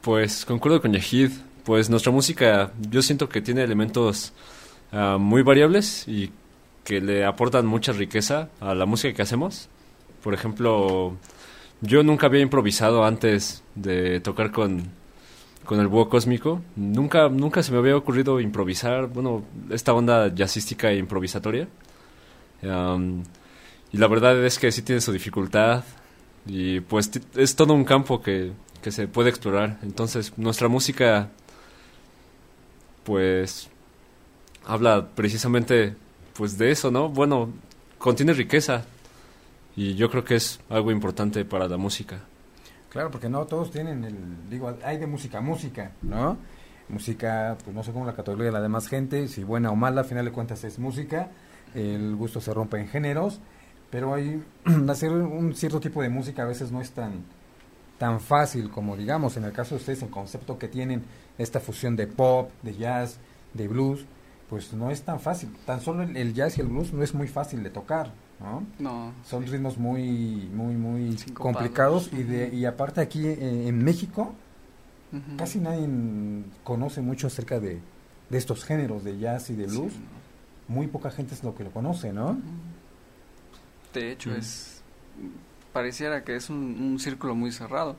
Pues 0.00 0.44
concuerdo 0.44 0.80
con 0.80 0.92
Yahid. 0.92 1.30
Pues 1.64 1.90
nuestra 1.90 2.12
música, 2.12 2.70
yo 2.90 3.02
siento 3.02 3.28
que 3.28 3.40
tiene 3.42 3.62
elementos 3.62 4.32
ah, 4.92 5.16
muy 5.18 5.42
variables 5.42 6.06
y 6.06 6.30
que 6.84 7.00
le 7.00 7.24
aportan 7.24 7.66
mucha 7.66 7.92
riqueza 7.92 8.48
a 8.60 8.74
la 8.74 8.86
música 8.86 9.12
que 9.14 9.22
hacemos. 9.22 9.68
Por 10.22 10.32
ejemplo, 10.32 11.16
yo 11.80 12.02
nunca 12.04 12.26
había 12.26 12.40
improvisado 12.40 13.04
antes 13.04 13.62
de 13.74 14.20
tocar 14.20 14.52
con, 14.52 14.84
con 15.64 15.80
el 15.80 15.88
búho 15.88 16.08
cósmico. 16.08 16.62
Nunca, 16.76 17.28
nunca 17.28 17.64
se 17.64 17.72
me 17.72 17.78
había 17.78 17.96
ocurrido 17.96 18.38
improvisar, 18.40 19.08
bueno, 19.08 19.42
esta 19.70 19.92
onda 19.92 20.32
jazzística 20.32 20.90
e 20.92 20.98
improvisatoria. 20.98 21.66
Y 22.62 23.96
la 23.98 24.06
verdad 24.08 24.44
es 24.44 24.58
que 24.58 24.70
sí 24.72 24.82
tiene 24.82 25.00
su 25.00 25.12
dificultad 25.12 25.82
y 26.46 26.80
pues 26.80 27.10
es 27.34 27.56
todo 27.56 27.74
un 27.74 27.84
campo 27.84 28.22
que, 28.22 28.52
que 28.82 28.92
se 28.92 29.08
puede 29.08 29.30
explorar. 29.30 29.78
Entonces, 29.82 30.32
nuestra 30.36 30.68
música, 30.68 31.28
pues, 33.04 33.68
habla 34.64 35.08
precisamente, 35.14 35.96
pues, 36.34 36.56
de 36.56 36.70
eso, 36.70 36.90
¿no? 36.90 37.08
Bueno, 37.08 37.50
contiene 37.98 38.32
riqueza 38.32 38.84
y 39.74 39.94
yo 39.94 40.08
creo 40.10 40.24
que 40.24 40.36
es 40.36 40.60
algo 40.68 40.90
importante 40.90 41.44
para 41.44 41.66
la 41.68 41.76
música. 41.76 42.20
Claro, 42.88 43.10
porque 43.10 43.28
no 43.28 43.44
todos 43.46 43.70
tienen 43.70 44.04
el, 44.04 44.16
digo, 44.48 44.74
hay 44.84 44.98
de 44.98 45.06
música 45.06 45.40
música, 45.40 45.92
¿no? 46.02 46.38
Música, 46.88 47.58
pues 47.64 47.74
no 47.74 47.82
sé 47.82 47.92
cómo 47.92 48.06
la 48.06 48.14
categoría 48.14 48.46
de 48.46 48.52
la 48.52 48.60
demás 48.60 48.86
gente, 48.86 49.28
si 49.28 49.42
buena 49.42 49.70
o 49.70 49.76
mala, 49.76 50.02
a 50.02 50.04
final 50.04 50.24
de 50.24 50.32
cuentas 50.32 50.62
es 50.64 50.78
música, 50.78 51.28
el 51.74 52.14
gusto 52.14 52.40
se 52.40 52.54
rompe 52.54 52.78
en 52.78 52.88
géneros, 52.88 53.40
pero 53.90 54.14
hay, 54.14 54.42
hacer 54.88 55.12
un 55.12 55.54
cierto 55.54 55.80
tipo 55.80 56.02
de 56.02 56.08
música 56.08 56.42
a 56.42 56.46
veces 56.46 56.70
no 56.72 56.80
es 56.80 56.90
tan, 56.90 57.24
tan 57.98 58.20
fácil 58.20 58.70
como 58.70 58.96
digamos, 58.96 59.36
en 59.36 59.44
el 59.44 59.52
caso 59.52 59.74
de 59.74 59.80
ustedes, 59.80 60.02
el 60.02 60.10
concepto 60.10 60.58
que 60.58 60.68
tienen, 60.68 61.04
esta 61.38 61.60
fusión 61.60 61.96
de 61.96 62.06
pop, 62.06 62.50
de 62.62 62.74
jazz, 62.74 63.18
de 63.54 63.68
blues, 63.68 64.04
pues 64.48 64.72
no 64.72 64.90
es 64.90 65.02
tan 65.02 65.20
fácil, 65.20 65.50
tan 65.64 65.80
solo 65.80 66.02
el, 66.02 66.16
el 66.16 66.34
jazz 66.34 66.58
y 66.58 66.60
el 66.60 66.68
blues 66.68 66.92
no 66.92 67.02
es 67.02 67.14
muy 67.14 67.28
fácil 67.28 67.62
de 67.62 67.70
tocar, 67.70 68.12
¿no? 68.40 68.64
No, 68.78 69.12
Son 69.24 69.44
ritmos 69.46 69.78
muy, 69.78 70.48
muy, 70.52 70.74
muy 70.74 71.16
complicados 71.34 72.10
y 72.12 72.22
de 72.22 72.54
y 72.54 72.64
aparte 72.64 73.00
aquí 73.00 73.26
eh, 73.26 73.68
en 73.68 73.82
México 73.82 74.34
casi 75.38 75.58
nadie 75.60 75.88
conoce 76.62 77.00
mucho 77.00 77.28
acerca 77.28 77.58
de, 77.58 77.80
de 78.28 78.38
estos 78.38 78.64
géneros 78.64 79.02
de 79.04 79.18
jazz 79.18 79.50
y 79.50 79.56
de 79.56 79.66
blues. 79.66 79.92
Sí, 79.92 80.00
Muy 80.68 80.88
poca 80.88 81.10
gente 81.10 81.34
es 81.34 81.42
lo 81.42 81.54
que 81.54 81.64
lo 81.64 81.70
conoce, 81.70 82.12
¿no? 82.12 82.36
De 84.00 84.12
hecho, 84.12 84.30
Mm. 84.30 84.36
es 84.36 84.82
pareciera 85.72 86.24
que 86.24 86.36
es 86.36 86.48
un, 86.50 86.56
un 86.56 86.98
círculo 86.98 87.34
muy 87.34 87.52
cerrado. 87.52 87.96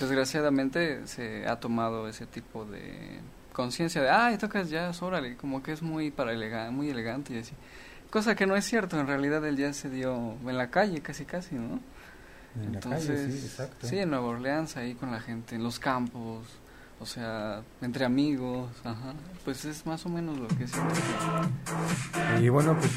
Desgraciadamente 0.00 1.06
se 1.06 1.46
ha 1.46 1.58
tomado 1.60 2.08
ese 2.08 2.26
tipo 2.26 2.64
de 2.64 3.20
conciencia 3.52 4.02
de, 4.02 4.10
ay, 4.10 4.36
tocas 4.36 4.68
jazz, 4.68 5.00
órale, 5.02 5.36
como 5.36 5.62
que 5.62 5.72
es 5.72 5.82
muy 5.82 6.10
para 6.10 6.32
elega- 6.32 6.70
muy 6.70 6.90
elegante 6.90 7.34
y 7.34 7.38
así. 7.38 7.52
Cosa 8.10 8.34
que 8.34 8.46
no 8.46 8.56
es 8.56 8.64
cierto, 8.64 8.98
en 9.00 9.06
realidad 9.06 9.44
el 9.46 9.56
jazz 9.56 9.76
se 9.76 9.90
dio 9.90 10.34
en 10.46 10.56
la 10.56 10.70
calle 10.70 11.00
casi 11.00 11.24
casi, 11.24 11.54
¿no? 11.54 11.80
En 12.56 12.72
la 12.72 12.78
Entonces, 12.78 13.20
calle, 13.20 13.32
sí, 13.32 13.46
exacto. 13.46 13.86
sí, 13.86 13.98
en 13.98 14.10
Nueva 14.10 14.26
Orleans, 14.26 14.76
ahí 14.76 14.94
con 14.94 15.10
la 15.12 15.20
gente, 15.20 15.54
en 15.54 15.62
los 15.62 15.78
campos, 15.78 16.46
o 17.00 17.06
sea, 17.06 17.62
entre 17.82 18.04
amigos, 18.04 18.70
ajá. 18.84 19.14
Pues 19.44 19.64
es 19.64 19.84
más 19.86 20.04
o 20.06 20.08
menos 20.08 20.38
lo 20.38 20.48
que 20.48 20.66
siento. 20.66 20.94
Y 22.40 22.48
bueno, 22.48 22.76
pues 22.78 22.90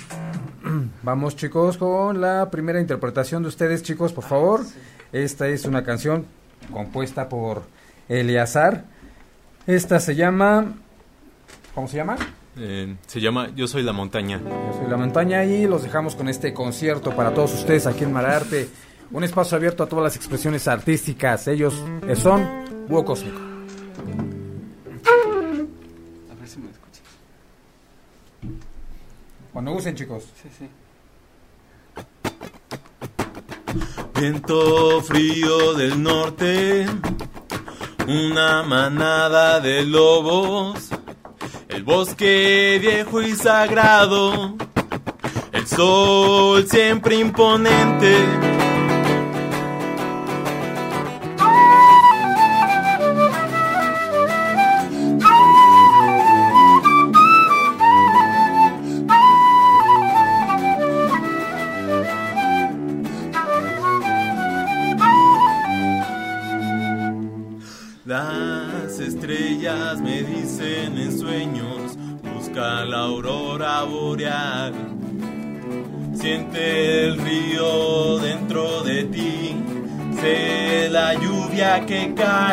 vamos 1.03 1.35
chicos 1.35 1.77
con 1.77 2.21
la 2.21 2.49
primera 2.49 2.79
interpretación 2.79 3.43
de 3.43 3.49
ustedes, 3.49 3.83
chicos, 3.83 4.13
por 4.13 4.23
favor. 4.23 4.61
Esta 5.11 5.47
es 5.47 5.65
una 5.65 5.83
canción 5.83 6.25
compuesta 6.71 7.27
por 7.29 7.63
Eleazar. 8.07 8.85
Esta 9.67 9.99
se 9.99 10.15
llama... 10.15 10.73
¿Cómo 11.75 11.87
se 11.87 11.97
llama? 11.97 12.17
Eh, 12.57 12.95
se 13.05 13.21
llama 13.21 13.49
Yo 13.55 13.67
soy 13.67 13.83
la 13.83 13.93
montaña. 13.93 14.39
Yo 14.39 14.79
soy 14.79 14.89
la 14.89 14.97
montaña 14.97 15.45
y 15.45 15.67
los 15.67 15.83
dejamos 15.83 16.15
con 16.15 16.29
este 16.29 16.53
concierto 16.53 17.15
para 17.15 17.33
todos 17.33 17.53
ustedes 17.53 17.85
aquí 17.85 18.05
en 18.05 18.13
Mararte. 18.13 18.69
Un 19.11 19.23
espacio 19.23 19.57
abierto 19.57 19.83
a 19.83 19.87
todas 19.87 20.03
las 20.03 20.15
expresiones 20.15 20.67
artísticas. 20.67 21.47
Ellos 21.47 21.83
son 22.15 22.47
Búho 22.87 23.05
Cósmico. 23.05 23.48
A 26.31 26.35
ver 26.35 26.47
si 26.47 26.59
me 26.59 26.69
escuchas. 26.69 27.03
Cuando 29.53 29.71
usen, 29.73 29.95
chicos. 29.95 30.23
Sí, 30.41 30.49
sí. 30.57 30.69
Viento 34.19 35.01
frío 35.01 35.75
del 35.75 36.03
norte, 36.03 36.85
una 38.05 38.63
manada 38.63 39.61
de 39.61 39.85
lobos, 39.85 40.89
el 41.69 41.83
bosque 41.83 42.79
viejo 42.81 43.21
y 43.21 43.33
sagrado, 43.35 44.57
el 45.53 45.67
sol 45.67 46.67
siempre 46.67 47.15
imponente. 47.15 48.48
like 81.79 81.91
a 81.91 82.07
guy. 82.09 82.48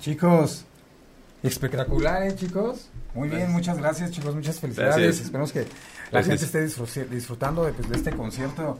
Chicos, 0.00 0.64
espectacular, 1.42 2.22
¿eh, 2.24 2.34
chicos? 2.36 2.88
Muy 3.14 3.28
bien, 3.28 3.50
muchas 3.52 3.78
gracias, 3.78 4.10
chicos, 4.12 4.34
muchas 4.34 4.60
felicidades. 4.60 4.96
Gracias. 4.96 5.24
Esperemos 5.24 5.52
que 5.52 5.60
la 5.60 6.20
Gracias. 6.22 6.40
gente 6.40 6.44
esté 6.44 6.66
disfru- 6.82 7.08
disfrutando 7.08 7.64
de, 7.64 7.72
pues, 7.72 7.88
de 7.88 7.96
este 7.96 8.10
concierto 8.12 8.78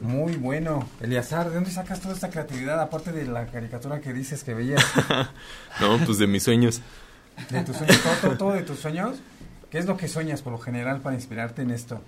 muy 0.00 0.36
bueno. 0.36 0.88
Eliazar, 1.00 1.48
¿de 1.48 1.54
dónde 1.56 1.70
sacas 1.70 2.00
toda 2.00 2.14
esta 2.14 2.30
creatividad, 2.30 2.80
aparte 2.80 3.12
de 3.12 3.26
la 3.26 3.46
caricatura 3.46 4.00
que 4.00 4.12
dices 4.12 4.42
que 4.44 4.54
veías? 4.54 4.82
No, 5.80 5.98
pues 6.06 6.18
de 6.18 6.26
mis 6.26 6.42
sueños. 6.44 6.80
¿De 7.50 7.62
tus 7.64 7.76
sueños? 7.76 8.00
¿Todo, 8.02 8.14
todo, 8.22 8.36
todo 8.38 8.52
de 8.52 8.62
tus 8.62 8.78
sueños? 8.78 9.16
¿Qué 9.70 9.78
es 9.78 9.86
lo 9.86 9.96
que 9.96 10.06
sueñas 10.08 10.40
por 10.40 10.52
lo 10.52 10.58
general 10.60 11.00
para 11.00 11.16
inspirarte 11.16 11.62
en 11.62 11.72
esto? 11.72 12.00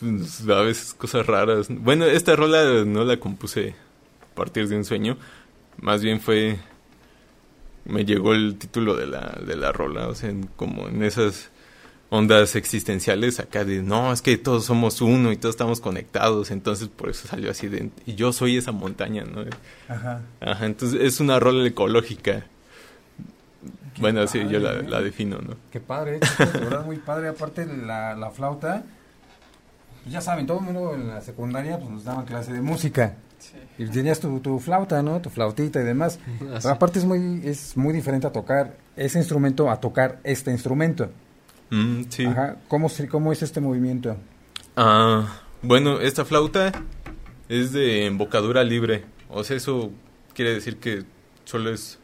Pues, 0.00 0.48
a 0.48 0.60
veces 0.62 0.94
cosas 0.94 1.26
raras. 1.26 1.66
Bueno, 1.68 2.06
esta 2.06 2.34
rola 2.34 2.84
no 2.86 3.04
la 3.04 3.18
compuse 3.20 3.74
a 4.32 4.34
partir 4.34 4.66
de 4.68 4.76
un 4.76 4.84
sueño. 4.84 5.18
Más 5.78 6.02
bien 6.02 6.20
fue... 6.20 6.58
Me 7.88 8.04
llegó 8.04 8.34
el 8.34 8.56
título 8.58 8.96
de 8.96 9.06
la, 9.06 9.38
de 9.46 9.56
la 9.56 9.72
rola, 9.72 10.08
o 10.08 10.14
sea, 10.14 10.30
en- 10.30 10.48
como 10.56 10.88
en 10.88 11.02
esas 11.02 11.50
ondas 12.08 12.54
existenciales 12.56 13.40
acá 13.40 13.64
de, 13.64 13.82
no, 13.82 14.12
es 14.12 14.22
que 14.22 14.38
todos 14.38 14.64
somos 14.64 15.00
uno 15.00 15.32
y 15.32 15.36
todos 15.36 15.54
estamos 15.54 15.80
conectados, 15.80 16.50
entonces 16.52 16.88
por 16.88 17.08
eso 17.10 17.26
salió 17.26 17.50
así 17.50 17.66
de, 17.68 17.90
y 18.06 18.14
yo 18.14 18.32
soy 18.32 18.56
esa 18.56 18.70
montaña, 18.72 19.24
¿no? 19.24 19.44
Ajá. 19.88 20.20
Ajá, 20.40 20.66
entonces 20.66 21.00
es 21.02 21.18
una 21.20 21.40
rola 21.40 21.66
ecológica. 21.66 22.44
Bueno, 23.98 24.20
así 24.20 24.38
yo 24.48 24.58
la, 24.60 24.74
¿eh? 24.74 24.82
la 24.88 25.00
defino, 25.00 25.38
¿no? 25.38 25.54
Qué 25.72 25.80
padre, 25.80 26.20
chicos, 26.20 26.52
de 26.52 26.60
verdad 26.60 26.84
muy 26.84 26.96
padre. 26.98 27.28
Aparte 27.28 27.64
la, 27.66 28.14
la 28.14 28.30
flauta, 28.30 28.84
ya 30.08 30.20
saben, 30.20 30.46
todo 30.46 30.58
el 30.58 30.64
mundo 30.66 30.94
en 30.94 31.08
la 31.08 31.20
secundaria 31.22 31.78
pues 31.78 31.90
nos 31.90 32.04
daban 32.04 32.26
clase 32.26 32.52
de 32.52 32.60
música. 32.60 33.16
Y 33.78 33.86
tenías 33.86 34.20
tu, 34.20 34.40
tu 34.40 34.58
flauta, 34.58 35.02
¿no? 35.02 35.20
Tu 35.20 35.30
flautita 35.30 35.80
y 35.80 35.84
demás. 35.84 36.18
Así. 36.54 36.62
Pero 36.62 36.74
aparte 36.74 36.98
es 36.98 37.04
muy, 37.04 37.42
es 37.44 37.76
muy 37.76 37.92
diferente 37.92 38.26
a 38.26 38.32
tocar 38.32 38.76
ese 38.96 39.18
instrumento 39.18 39.70
a 39.70 39.80
tocar 39.80 40.18
este 40.24 40.50
instrumento. 40.50 41.10
Mm, 41.70 42.02
sí. 42.08 42.24
Ajá. 42.24 42.56
¿Cómo, 42.68 42.88
¿Cómo 43.10 43.32
es 43.32 43.42
este 43.42 43.60
movimiento? 43.60 44.16
Ah, 44.76 45.40
bueno, 45.62 46.00
esta 46.00 46.24
flauta 46.24 46.72
es 47.48 47.72
de 47.72 48.06
embocadura 48.06 48.64
libre. 48.64 49.04
O 49.28 49.44
sea, 49.44 49.56
eso 49.56 49.90
quiere 50.34 50.54
decir 50.54 50.78
que 50.78 51.04
solo 51.44 51.70
es 51.70 51.98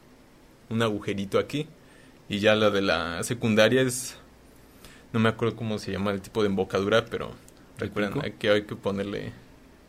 un 0.68 0.82
agujerito 0.82 1.38
aquí. 1.38 1.68
Y 2.28 2.38
ya 2.38 2.54
la 2.54 2.70
de 2.70 2.82
la 2.82 3.22
secundaria 3.24 3.82
es... 3.82 4.16
No 5.12 5.20
me 5.20 5.28
acuerdo 5.28 5.56
cómo 5.56 5.78
se 5.78 5.92
llama 5.92 6.10
el 6.12 6.22
tipo 6.22 6.42
de 6.42 6.48
embocadura, 6.48 7.04
pero 7.04 7.32
recuerden 7.78 8.14
pico? 8.14 8.36
que 8.38 8.48
hay 8.48 8.62
que 8.62 8.76
ponerle 8.76 9.32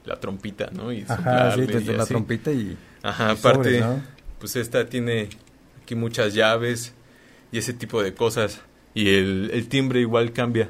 la 0.06 0.20
trompita, 0.20 0.70
¿no? 0.74 0.92
Y 0.92 1.06
Ajá, 1.08 1.56
sí, 1.56 1.68
la 1.68 2.06
trompita 2.06 2.52
y... 2.52 2.78
Ajá, 3.02 3.32
aparte, 3.32 3.80
¿no? 3.82 4.02
pues 4.40 4.56
esta 4.56 4.86
tiene 4.88 5.30
aquí 5.82 5.96
muchas 5.96 6.34
llaves 6.34 6.94
y 7.52 7.58
ese 7.58 7.74
tipo 7.74 8.02
de 8.04 8.14
cosas. 8.14 8.60
Y 8.94 9.16
el, 9.16 9.68
timbre 9.70 10.02
igual 10.02 10.34
cambia. 10.34 10.70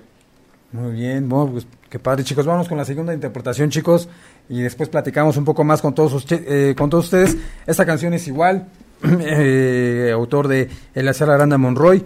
Muy 0.72 0.94
bien, 0.94 1.28
bueno, 1.28 1.54
pues 1.54 1.68
qué 1.90 2.00
padre, 2.00 2.24
chicos. 2.24 2.46
Vamos 2.46 2.68
con 2.68 2.78
la 2.78 2.86
segunda 2.86 3.14
interpretación, 3.14 3.70
chicos. 3.70 4.08
Y 4.50 4.62
después 4.62 4.90
platicamos 4.90 5.38
un 5.38 5.46
poco 5.46 5.64
más 5.64 5.82
con 5.82 5.96
todos, 5.96 6.26
eh, 6.30 6.74
con 6.78 6.90
todos 6.90 7.06
ustedes. 7.06 7.38
Esta 7.66 7.86
canción 7.86 8.14
es 8.14 8.28
igual, 8.28 8.68
eh, 9.22 10.12
autor 10.14 10.48
de 10.48 10.70
Eleazar 10.94 11.30
Aranda 11.30 11.58
Monroy. 11.58 12.04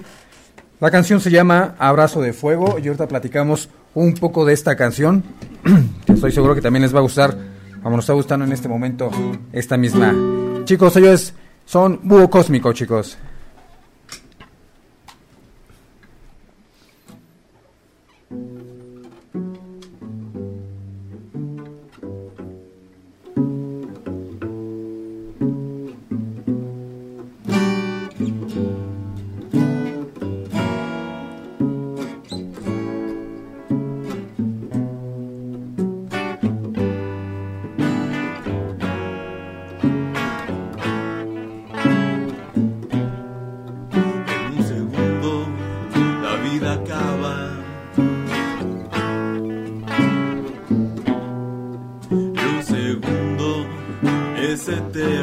La 0.79 0.91
canción 0.91 1.19
se 1.19 1.31
llama 1.31 1.75
Abrazo 1.79 2.21
de 2.21 2.33
Fuego 2.33 2.77
y 2.79 2.87
ahorita 2.87 3.07
platicamos 3.07 3.69
un 3.97 4.13
poco 4.13 4.45
de 4.45 4.53
esta 4.53 4.75
canción, 4.75 5.23
que 6.05 6.13
estoy 6.13 6.31
seguro 6.31 6.53
que 6.53 6.61
también 6.61 6.83
les 6.83 6.93
va 6.93 6.99
a 6.99 7.01
gustar, 7.01 7.35
como 7.81 7.95
nos 7.95 8.05
está 8.05 8.13
gustando 8.13 8.45
en 8.45 8.51
este 8.51 8.67
momento 8.67 9.09
esta 9.51 9.75
misma. 9.75 10.13
Chicos, 10.65 10.95
ellos 10.97 11.33
son 11.65 11.99
Búho 12.03 12.29
Cósmico, 12.29 12.73
chicos. 12.73 13.17
você 54.67 54.81
they. 54.91 55.16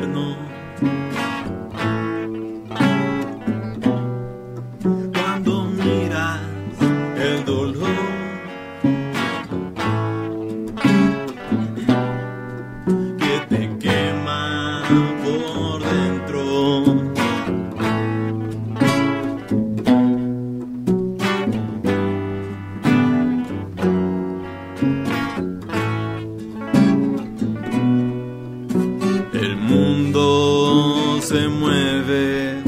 se 31.35 31.49
mueve. 31.49 32.63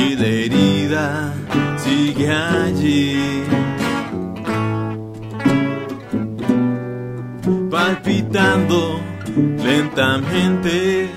Y 0.00 0.16
la 0.16 0.26
herida 0.26 1.34
sigue 1.76 2.28
allí. 2.28 3.44
Palpitando 7.70 9.00
lentamente. 9.64 11.08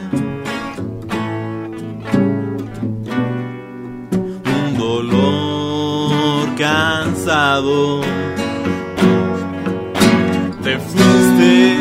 Un 4.55 4.77
dolor 4.77 6.55
cansado. 6.55 8.01
Te 10.63 10.77
fuiste. 10.77 11.78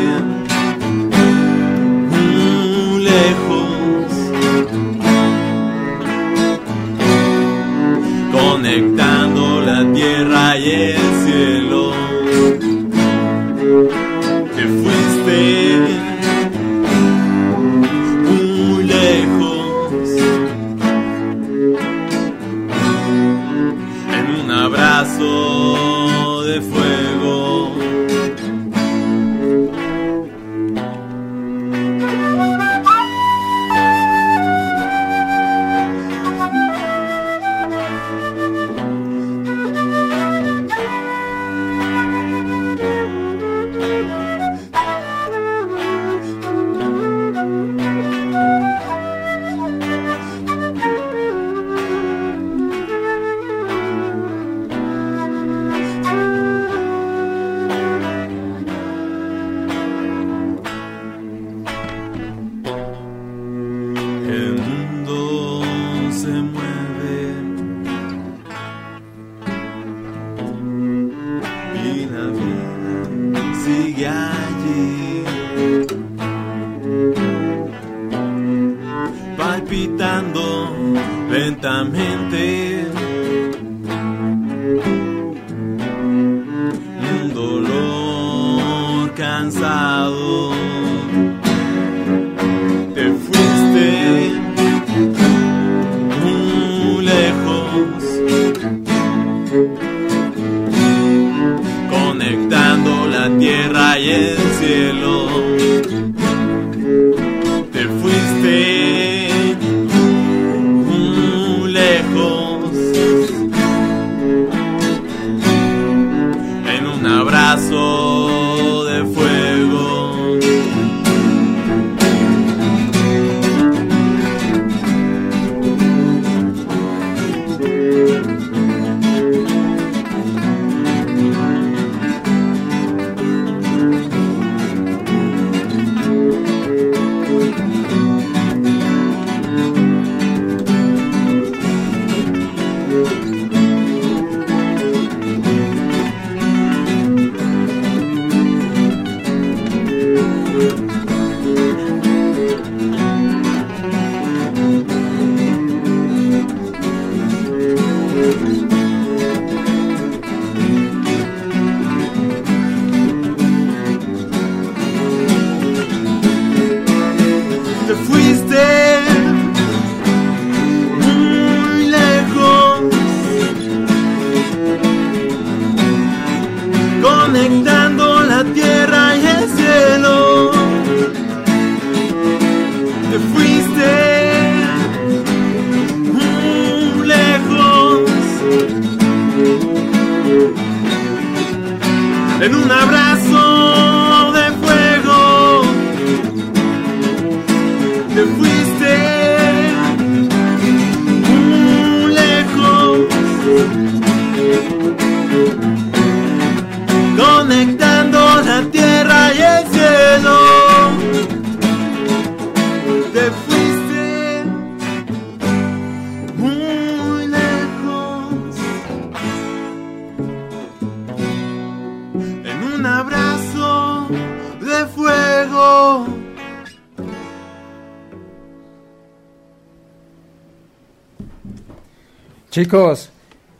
Chicos, 232.59 233.09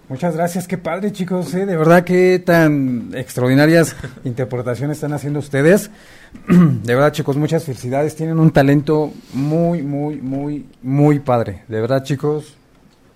muchas 0.09 0.35
gracias, 0.35 0.67
qué 0.67 0.77
padre 0.77 1.13
chicos, 1.13 1.53
¿eh? 1.53 1.65
de 1.65 1.77
verdad 1.77 2.03
que 2.03 2.37
tan 2.37 3.11
extraordinarias 3.13 3.95
interpretaciones 4.25 4.97
están 4.97 5.13
haciendo 5.13 5.39
ustedes. 5.39 5.89
De 6.49 6.95
verdad 6.95 7.13
chicos, 7.13 7.37
muchas 7.37 7.63
felicidades, 7.63 8.17
tienen 8.17 8.39
un 8.39 8.51
talento 8.51 9.13
muy, 9.31 9.83
muy, 9.83 10.17
muy, 10.17 10.65
muy 10.81 11.19
padre. 11.19 11.63
De 11.69 11.79
verdad 11.79 12.03
chicos, 12.03 12.57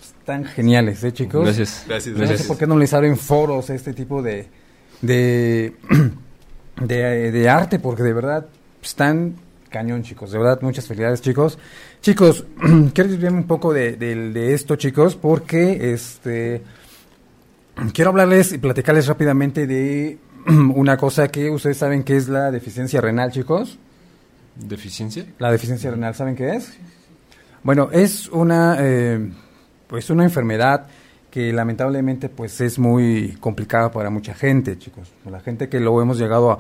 están 0.02 0.46
geniales, 0.46 1.04
¿eh 1.04 1.12
chicos? 1.12 1.44
Gracias. 1.44 1.84
Gracias, 1.86 2.16
No 2.16 2.22
sé 2.22 2.28
gracias. 2.28 2.48
por 2.48 2.58
qué 2.58 2.66
no 2.66 2.78
les 2.78 2.94
abren 2.94 3.18
foros 3.18 3.70
este 3.70 3.92
tipo 3.92 4.22
de, 4.22 4.48
de, 5.02 5.76
de, 6.82 7.32
de 7.34 7.50
arte, 7.50 7.78
porque 7.80 8.04
de 8.04 8.14
verdad 8.14 8.46
están 8.82 9.36
cañón, 9.74 10.04
chicos. 10.04 10.32
De 10.32 10.38
verdad, 10.38 10.60
muchas 10.62 10.88
felicidades, 10.88 11.22
chicos. 11.22 11.58
Chicos, 12.02 12.46
quiero 12.94 13.10
desviarme 13.10 13.40
un 13.40 13.48
poco 13.48 13.74
de, 13.74 13.98
de- 13.98 14.32
de 14.32 14.54
esto, 14.54 14.78
chicos, 14.78 15.16
porque 15.16 15.92
este 15.94 16.62
quiero 17.94 18.12
hablarles 18.12 18.54
y 18.54 18.58
platicarles 18.60 19.08
rápidamente 19.08 19.68
de 19.68 20.18
una 20.76 20.96
cosa 20.98 21.28
que 21.30 21.50
ustedes 21.50 21.78
saben 21.78 22.04
que 22.04 22.16
es 22.16 22.30
la 22.30 22.52
deficiencia 22.52 23.02
renal, 23.02 23.32
chicos. 23.32 23.78
¿Deficiencia? 24.56 25.26
La 25.40 25.52
deficiencia 25.52 25.90
renal, 25.90 26.14
¿saben 26.14 26.36
qué 26.36 26.56
es? 26.56 26.72
Bueno, 27.64 27.90
es 27.92 28.28
una, 28.30 28.78
eh, 28.80 29.32
pues 29.88 30.10
una 30.12 30.24
enfermedad 30.24 30.86
que 31.32 31.52
lamentablemente 31.52 32.30
pues 32.30 32.62
es 32.62 32.78
muy 32.78 33.36
complicada 33.40 33.92
para 33.92 34.12
mucha 34.12 34.36
gente, 34.36 34.78
chicos. 34.78 35.12
La 35.26 35.40
gente 35.40 35.68
que 35.70 35.80
lo 35.80 36.00
hemos 36.00 36.20
llegado 36.20 36.52
a, 36.52 36.60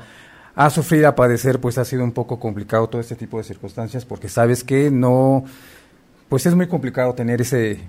a 0.55 0.69
sufrir, 0.69 1.05
a 1.05 1.15
padecer, 1.15 1.59
pues 1.59 1.77
ha 1.77 1.85
sido 1.85 2.03
un 2.03 2.11
poco 2.11 2.39
complicado 2.39 2.87
todo 2.87 3.01
este 3.01 3.15
tipo 3.15 3.37
de 3.37 3.43
circunstancias 3.43 4.05
porque 4.05 4.29
sabes 4.29 4.63
que 4.63 4.91
no, 4.91 5.45
pues 6.29 6.45
es 6.45 6.55
muy 6.55 6.67
complicado 6.67 7.13
tener 7.13 7.41
ese, 7.41 7.79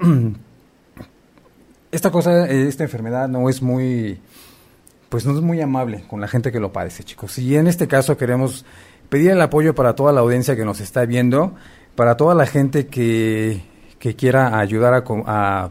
esta 1.92 2.10
cosa, 2.10 2.48
eh, 2.48 2.68
esta 2.68 2.84
enfermedad 2.84 3.28
no 3.28 3.48
es 3.48 3.62
muy, 3.62 4.20
pues 5.08 5.26
no 5.26 5.34
es 5.34 5.40
muy 5.40 5.60
amable 5.60 6.04
con 6.08 6.20
la 6.20 6.28
gente 6.28 6.52
que 6.52 6.60
lo 6.60 6.72
padece, 6.72 7.04
chicos. 7.04 7.38
Y 7.38 7.56
en 7.56 7.66
este 7.66 7.88
caso 7.88 8.16
queremos 8.16 8.64
pedir 9.08 9.32
el 9.32 9.40
apoyo 9.40 9.74
para 9.74 9.94
toda 9.94 10.12
la 10.12 10.20
audiencia 10.20 10.56
que 10.56 10.64
nos 10.64 10.80
está 10.80 11.04
viendo, 11.04 11.54
para 11.96 12.16
toda 12.16 12.34
la 12.34 12.46
gente 12.46 12.86
que, 12.86 13.62
que 13.98 14.14
quiera 14.14 14.58
ayudar 14.58 14.94
a, 14.94 15.04
a 15.26 15.70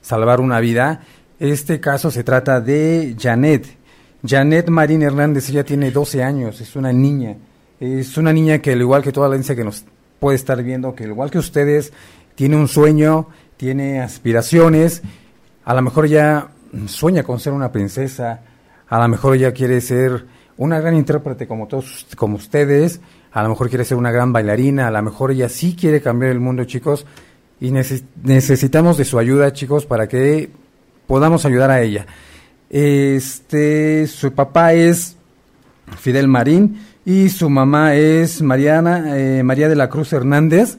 salvar 0.00 0.40
una 0.40 0.60
vida. 0.60 1.00
Este 1.38 1.80
caso 1.80 2.10
se 2.10 2.24
trata 2.24 2.60
de 2.60 3.16
Janet. 3.18 3.83
Janet 4.26 4.68
Marín 4.68 5.02
Hernández, 5.02 5.48
ella 5.50 5.64
tiene 5.64 5.90
12 5.90 6.22
años, 6.22 6.60
es 6.60 6.76
una 6.76 6.92
niña. 6.92 7.36
Es 7.80 8.16
una 8.16 8.32
niña 8.32 8.58
que 8.60 8.72
al 8.72 8.80
igual 8.80 9.02
que 9.02 9.12
toda 9.12 9.28
la 9.28 9.34
audiencia 9.34 9.54
que 9.54 9.64
nos 9.64 9.84
puede 10.20 10.36
estar 10.36 10.62
viendo, 10.62 10.94
que 10.94 11.04
al 11.04 11.10
igual 11.10 11.30
que 11.30 11.38
ustedes, 11.38 11.92
tiene 12.34 12.56
un 12.56 12.68
sueño, 12.68 13.28
tiene 13.56 14.00
aspiraciones, 14.00 15.02
a 15.64 15.74
lo 15.74 15.82
mejor 15.82 16.06
ya 16.08 16.48
sueña 16.86 17.22
con 17.22 17.38
ser 17.40 17.52
una 17.52 17.70
princesa, 17.72 18.40
a 18.88 18.98
lo 19.00 19.08
mejor 19.08 19.36
ella 19.36 19.52
quiere 19.52 19.80
ser 19.80 20.24
una 20.56 20.80
gran 20.80 20.94
intérprete 20.96 21.46
como 21.46 21.66
todos, 21.66 22.06
como 22.16 22.36
ustedes, 22.36 23.00
a 23.32 23.42
lo 23.42 23.50
mejor 23.50 23.68
quiere 23.68 23.84
ser 23.84 23.98
una 23.98 24.12
gran 24.12 24.32
bailarina, 24.32 24.86
a 24.88 24.90
lo 24.90 25.02
mejor 25.02 25.32
ella 25.32 25.48
sí 25.48 25.76
quiere 25.78 26.00
cambiar 26.00 26.32
el 26.32 26.40
mundo, 26.40 26.64
chicos, 26.64 27.04
y 27.60 27.70
neces- 27.70 28.04
necesitamos 28.22 28.96
de 28.96 29.04
su 29.04 29.18
ayuda, 29.18 29.52
chicos, 29.52 29.84
para 29.84 30.08
que 30.08 30.50
podamos 31.06 31.44
ayudar 31.44 31.70
a 31.70 31.82
ella. 31.82 32.06
Este, 32.74 34.08
su 34.08 34.32
papá 34.32 34.72
es 34.72 35.16
Fidel 35.96 36.26
Marín 36.26 36.80
y 37.06 37.28
su 37.28 37.48
mamá 37.48 37.94
es 37.94 38.42
Mariana 38.42 39.16
eh, 39.16 39.44
María 39.44 39.68
de 39.68 39.76
la 39.76 39.88
Cruz 39.88 40.12
Hernández 40.12 40.78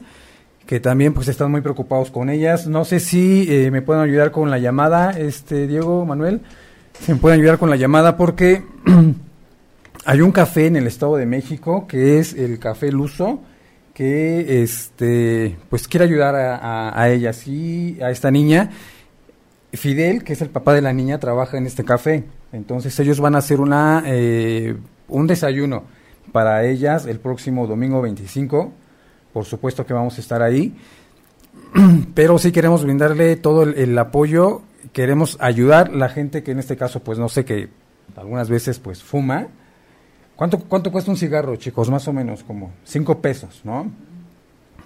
que 0.66 0.78
también 0.78 1.14
pues 1.14 1.28
están 1.28 1.50
muy 1.50 1.62
preocupados 1.62 2.10
con 2.10 2.28
ellas. 2.28 2.66
No 2.66 2.84
sé 2.84 3.00
si 3.00 3.46
eh, 3.48 3.70
me 3.70 3.80
pueden 3.80 4.02
ayudar 4.02 4.30
con 4.30 4.50
la 4.50 4.58
llamada, 4.58 5.12
este 5.12 5.66
Diego, 5.66 6.04
Manuel, 6.04 6.42
si 7.00 7.14
me 7.14 7.18
pueden 7.18 7.40
ayudar 7.40 7.56
con 7.56 7.70
la 7.70 7.76
llamada 7.76 8.18
porque 8.18 8.62
hay 10.04 10.20
un 10.20 10.32
café 10.32 10.66
en 10.66 10.76
el 10.76 10.86
Estado 10.86 11.16
de 11.16 11.24
México 11.24 11.86
que 11.88 12.18
es 12.18 12.34
el 12.34 12.58
Café 12.58 12.92
Luso 12.92 13.40
que 13.94 14.62
este 14.62 15.56
pues 15.70 15.88
quiere 15.88 16.04
ayudar 16.04 16.34
a, 16.34 16.56
a, 16.56 17.00
a 17.00 17.08
ellas 17.08 17.48
y 17.48 17.98
a 18.02 18.10
esta 18.10 18.30
niña. 18.30 18.68
Fidel, 19.72 20.24
que 20.24 20.32
es 20.32 20.42
el 20.42 20.50
papá 20.50 20.74
de 20.74 20.82
la 20.82 20.92
niña, 20.92 21.18
trabaja 21.18 21.58
en 21.58 21.66
este 21.66 21.84
café. 21.84 22.24
Entonces 22.52 22.98
ellos 23.00 23.20
van 23.20 23.34
a 23.34 23.38
hacer 23.38 23.60
una 23.60 24.02
eh, 24.06 24.76
un 25.08 25.26
desayuno 25.26 25.84
para 26.32 26.64
ellas 26.64 27.06
el 27.06 27.20
próximo 27.20 27.66
domingo 27.66 28.02
25 28.02 28.72
por 29.36 29.44
supuesto 29.44 29.84
que 29.84 29.92
vamos 29.92 30.16
a 30.16 30.22
estar 30.22 30.40
ahí, 30.40 30.74
pero 32.14 32.38
sí 32.38 32.52
queremos 32.52 32.82
brindarle 32.84 33.36
todo 33.36 33.64
el, 33.64 33.74
el, 33.74 33.98
apoyo, 33.98 34.62
queremos 34.94 35.36
ayudar 35.40 35.92
la 35.92 36.08
gente 36.08 36.42
que 36.42 36.52
en 36.52 36.58
este 36.58 36.78
caso, 36.78 37.00
pues 37.00 37.18
no 37.18 37.28
sé, 37.28 37.44
que 37.44 37.68
algunas 38.16 38.48
veces 38.48 38.78
pues 38.78 39.02
fuma. 39.02 39.48
¿Cuánto, 40.36 40.60
cuánto 40.60 40.90
cuesta 40.90 41.10
un 41.10 41.18
cigarro, 41.18 41.54
chicos? 41.56 41.90
Más 41.90 42.08
o 42.08 42.14
menos 42.14 42.44
como 42.44 42.70
cinco 42.82 43.20
pesos, 43.20 43.60
¿no? 43.62 43.90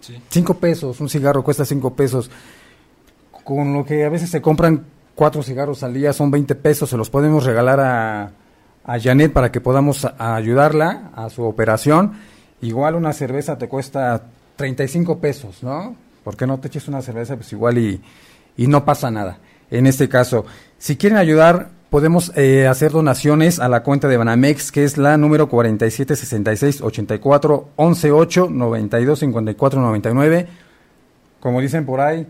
Sí. 0.00 0.20
Cinco 0.30 0.54
pesos, 0.54 1.00
un 1.00 1.08
cigarro 1.08 1.44
cuesta 1.44 1.64
cinco 1.64 1.94
pesos. 1.94 2.28
Con 3.50 3.74
lo 3.74 3.84
que 3.84 4.04
a 4.04 4.08
veces 4.08 4.30
se 4.30 4.40
compran 4.40 4.84
cuatro 5.16 5.42
cigarros 5.42 5.82
al 5.82 5.92
día, 5.92 6.12
son 6.12 6.30
20 6.30 6.54
pesos, 6.54 6.88
se 6.88 6.96
los 6.96 7.10
podemos 7.10 7.44
regalar 7.44 7.80
a, 7.80 8.30
a 8.84 9.00
Janet 9.00 9.32
para 9.32 9.50
que 9.50 9.60
podamos 9.60 10.06
ayudarla 10.18 11.10
a 11.16 11.28
su 11.30 11.42
operación. 11.42 12.12
Igual 12.60 12.94
una 12.94 13.12
cerveza 13.12 13.58
te 13.58 13.66
cuesta 13.66 14.22
35 14.54 15.18
pesos, 15.18 15.64
¿no? 15.64 15.96
¿Por 16.22 16.36
qué 16.36 16.46
no 16.46 16.60
te 16.60 16.68
eches 16.68 16.86
una 16.86 17.02
cerveza? 17.02 17.34
Pues 17.34 17.52
igual 17.52 17.78
y, 17.78 18.00
y 18.56 18.68
no 18.68 18.84
pasa 18.84 19.10
nada. 19.10 19.38
En 19.68 19.88
este 19.88 20.08
caso, 20.08 20.46
si 20.78 20.96
quieren 20.96 21.18
ayudar, 21.18 21.70
podemos 21.90 22.30
eh, 22.36 22.68
hacer 22.68 22.92
donaciones 22.92 23.58
a 23.58 23.68
la 23.68 23.82
cuenta 23.82 24.06
de 24.06 24.16
Banamex, 24.16 24.70
que 24.70 24.84
es 24.84 24.96
la 24.96 25.16
número 25.16 25.48
4766 25.48 26.82
84 26.82 27.68
118 27.76 28.48
92 28.48 29.18
54 29.18 29.80
99. 29.80 30.46
Como 31.40 31.60
dicen 31.60 31.84
por 31.84 32.00
ahí, 32.00 32.28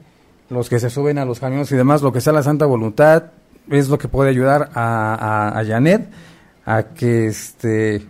los 0.51 0.69
que 0.69 0.79
se 0.79 0.91
suben 0.91 1.19
a 1.19 1.25
los 1.25 1.41
camiones 1.41 1.71
y 1.73 1.77
demás, 1.77 2.03
lo 2.03 2.13
que 2.13 2.21
sea 2.21 2.33
la 2.33 2.43
santa 2.43 2.67
voluntad, 2.67 3.33
es 3.71 3.89
lo 3.89 3.99
que 3.99 4.09
puede 4.09 4.31
ayudar 4.31 4.71
a, 4.75 5.15
a, 5.15 5.59
a 5.59 5.65
Janet 5.65 6.09
a 6.67 6.83
que 6.95 7.27
este 7.27 8.05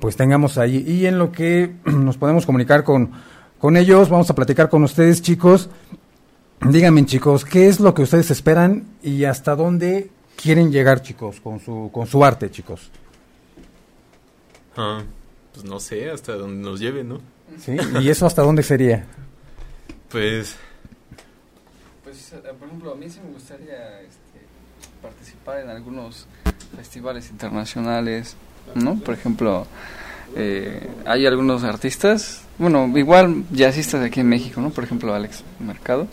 pues 0.00 0.16
tengamos 0.16 0.58
ahí. 0.58 0.84
Y 0.86 1.06
en 1.06 1.18
lo 1.18 1.32
que 1.32 1.74
nos 1.84 2.16
podemos 2.16 2.46
comunicar 2.46 2.84
con, 2.84 3.12
con 3.58 3.76
ellos, 3.76 4.08
vamos 4.08 4.28
a 4.30 4.34
platicar 4.34 4.68
con 4.68 4.82
ustedes, 4.82 5.22
chicos. 5.22 5.68
Díganme, 6.60 7.06
chicos, 7.06 7.44
¿qué 7.44 7.68
es 7.68 7.78
lo 7.78 7.94
que 7.94 8.02
ustedes 8.02 8.30
esperan 8.30 8.84
y 9.02 9.24
hasta 9.24 9.54
dónde 9.54 10.10
quieren 10.36 10.72
llegar, 10.72 11.02
chicos, 11.02 11.40
con 11.40 11.60
su, 11.60 11.90
con 11.92 12.06
su 12.06 12.24
arte, 12.24 12.50
chicos? 12.50 12.90
Ah, 14.76 15.02
pues 15.52 15.64
no 15.64 15.78
sé, 15.78 16.10
hasta 16.10 16.32
donde 16.32 16.68
nos 16.68 16.80
lleve, 16.80 17.04
¿no? 17.04 17.20
¿Sí? 17.60 17.76
¿Y 18.00 18.08
eso 18.08 18.26
hasta 18.26 18.42
dónde 18.42 18.62
sería? 18.62 19.06
Pues... 20.10 20.56
Pues, 22.30 22.42
por 22.54 22.68
ejemplo, 22.68 22.92
a 22.92 22.94
mí 22.94 23.08
sí 23.08 23.20
me 23.24 23.32
gustaría 23.32 24.00
este, 24.00 24.40
participar 25.02 25.60
en 25.60 25.70
algunos 25.70 26.26
festivales 26.76 27.30
internacionales, 27.30 28.36
¿no? 28.74 28.96
Por 28.96 29.14
ejemplo, 29.14 29.66
eh, 30.36 30.88
hay 31.06 31.26
algunos 31.26 31.64
artistas, 31.64 32.42
bueno, 32.58 32.90
igual 32.96 33.44
jazzistas 33.52 34.04
aquí 34.04 34.20
en 34.20 34.28
México, 34.28 34.60
¿no? 34.60 34.70
Por 34.70 34.84
ejemplo, 34.84 35.14
Alex 35.14 35.42
Mercado, 35.58 36.06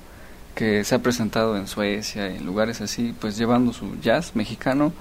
que 0.53 0.83
se 0.83 0.95
ha 0.95 0.99
presentado 0.99 1.57
en 1.57 1.67
Suecia, 1.67 2.27
en 2.27 2.45
lugares 2.45 2.79
así, 2.81 3.13
pues 3.19 3.37
llevando 3.37 3.73
su 3.73 3.99
jazz 3.99 4.35
mexicano 4.35 4.93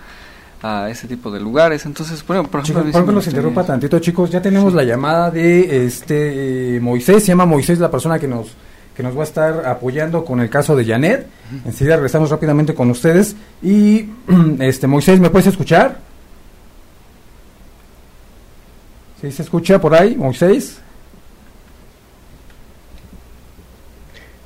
a 0.63 0.89
ese 0.91 1.07
tipo 1.07 1.31
de 1.31 1.39
lugares. 1.39 1.87
Entonces, 1.87 2.27
bueno, 2.27 2.45
por 2.45 2.63
ejemplo, 2.63 2.85
chicos, 2.91 3.15
nos 3.15 3.27
interrumpa 3.27 3.65
tantito, 3.65 3.99
chicos. 4.01 4.31
Ya 4.31 4.43
tenemos 4.43 4.73
sí. 4.73 4.77
la 4.77 4.85
llamada 4.85 5.31
de 5.31 5.87
este 5.87 6.77
eh, 6.77 6.81
Moisés, 6.81 7.23
se 7.23 7.29
llama 7.29 7.47
Moisés 7.47 7.79
la 7.79 7.91
persona 7.91 8.19
que 8.19 8.27
nos 8.27 8.49
que 8.97 9.03
nos 9.03 9.17
va 9.17 9.21
a 9.23 9.25
estar 9.25 9.67
apoyando 9.67 10.25
con 10.25 10.41
el 10.41 10.49
caso 10.49 10.77
de 10.77 10.85
Janet. 10.85 11.27
Enseguida 11.65 11.97
regresamos 11.97 12.31
rápidamente 12.31 12.75
con 12.75 12.91
ustedes. 12.91 13.35
Y 13.63 14.09
este 14.61 14.87
Moisés, 14.87 15.19
¿me 15.21 15.31
puedes 15.31 15.49
escuchar? 15.49 15.99
¿Sí 19.21 19.33
se 19.33 19.43
escucha 19.43 19.81
por 19.81 19.95
ahí, 19.95 20.15
Moisés? 20.17 20.79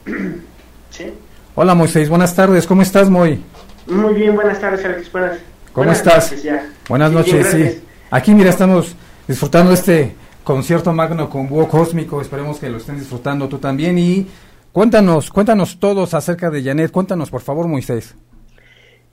Sí. 0.91 1.13
Hola 1.55 1.75
Moisés, 1.77 2.09
buenas 2.09 2.35
tardes, 2.35 2.67
¿cómo 2.67 2.83
estás, 2.83 3.09
Moy? 3.09 3.41
Muy 3.87 4.15
bien, 4.15 4.35
buenas 4.35 4.61
tardes, 4.61 4.85
Alex. 4.85 5.13
Buenas, 5.13 5.39
¿Cómo 5.73 5.85
buenas 5.87 5.99
estás? 5.99 6.31
noches 6.33 6.43
ya. 6.43 6.67
Buenas 6.89 7.11
Sí, 7.11 7.15
noches, 7.17 7.57
bien, 7.57 7.71
sí. 7.73 7.81
Aquí, 8.11 8.35
mira, 8.35 8.51
estamos 8.51 8.97
disfrutando 9.29 9.73
este 9.73 10.17
concierto 10.45 10.93
magno 10.93 11.29
con 11.29 11.49
Búho 11.49 11.69
Cósmico. 11.69 12.21
Esperemos 12.21 12.59
que 12.59 12.69
lo 12.69 12.79
estén 12.79 12.99
disfrutando 12.99 13.49
tú 13.49 13.59
también. 13.59 13.99
Y 13.99 14.27
cuéntanos, 14.73 15.31
cuéntanos 15.31 15.79
todos 15.79 16.15
acerca 16.15 16.51
de 16.51 16.63
Janet. 16.63 16.91
Cuéntanos, 16.91 17.31
por 17.31 17.41
favor, 17.41 17.69
Moisés. 17.69 18.17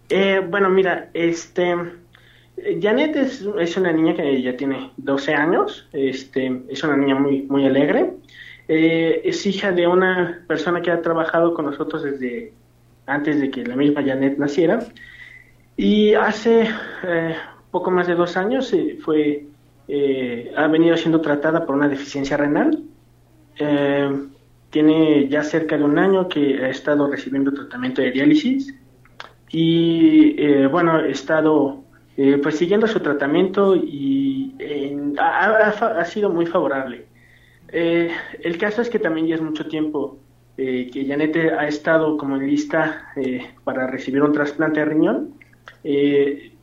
Eh, 0.09 0.41
bueno, 0.47 0.69
mira, 0.69 1.09
este. 1.13 1.75
Janet 2.81 3.15
es, 3.17 3.45
es 3.59 3.75
una 3.75 3.91
niña 3.91 4.15
que 4.15 4.41
ya 4.41 4.55
tiene 4.55 4.91
12 4.97 5.33
años. 5.33 5.87
Este, 5.91 6.61
es 6.69 6.83
una 6.83 6.95
niña 6.95 7.15
muy, 7.15 7.41
muy 7.43 7.65
alegre. 7.65 8.13
Eh, 8.67 9.21
es 9.23 9.45
hija 9.45 9.71
de 9.71 9.87
una 9.87 10.43
persona 10.47 10.81
que 10.81 10.91
ha 10.91 11.01
trabajado 11.01 11.53
con 11.53 11.65
nosotros 11.65 12.03
desde 12.03 12.53
antes 13.05 13.39
de 13.39 13.51
que 13.51 13.65
la 13.65 13.75
misma 13.75 14.03
Janet 14.03 14.37
naciera. 14.37 14.79
Y 15.77 16.13
hace 16.13 16.67
eh, 17.03 17.35
poco 17.71 17.91
más 17.91 18.07
de 18.07 18.15
dos 18.15 18.37
años 18.37 18.71
eh, 18.73 18.97
fue, 19.03 19.45
eh, 19.87 20.51
ha 20.55 20.67
venido 20.67 20.97
siendo 20.97 21.21
tratada 21.21 21.65
por 21.65 21.75
una 21.75 21.87
deficiencia 21.87 22.37
renal. 22.37 22.83
Eh, 23.59 24.09
tiene 24.69 25.27
ya 25.29 25.43
cerca 25.43 25.77
de 25.77 25.83
un 25.85 25.97
año 25.97 26.27
que 26.27 26.63
ha 26.63 26.69
estado 26.69 27.09
recibiendo 27.09 27.53
tratamiento 27.53 28.01
de 28.01 28.11
diálisis 28.11 28.73
y 29.49 30.35
eh, 30.37 30.67
bueno, 30.67 30.93
ha 30.97 31.07
estado 31.07 31.83
eh, 32.17 32.39
pues 32.41 32.57
siguiendo 32.57 32.87
su 32.87 32.99
tratamiento 32.99 33.75
y 33.75 34.53
ha, 35.17 35.69
ha- 35.69 36.05
sido 36.05 36.29
muy 36.29 36.45
favorable. 36.45 37.05
Eh, 37.71 38.09
el 38.43 38.57
caso 38.57 38.81
es 38.81 38.89
que 38.89 38.99
también 38.99 39.27
ya 39.27 39.35
es 39.35 39.41
mucho 39.41 39.67
tiempo 39.67 40.17
eh, 40.57 40.89
que 40.91 41.05
Janet 41.05 41.35
ha 41.57 41.67
estado 41.67 42.17
como 42.17 42.35
en 42.37 42.47
lista 42.47 43.07
para 43.63 43.87
recibir 43.87 44.21
un 44.23 44.33
trasplante 44.33 44.79
de 44.81 44.85
riñón. 44.85 45.33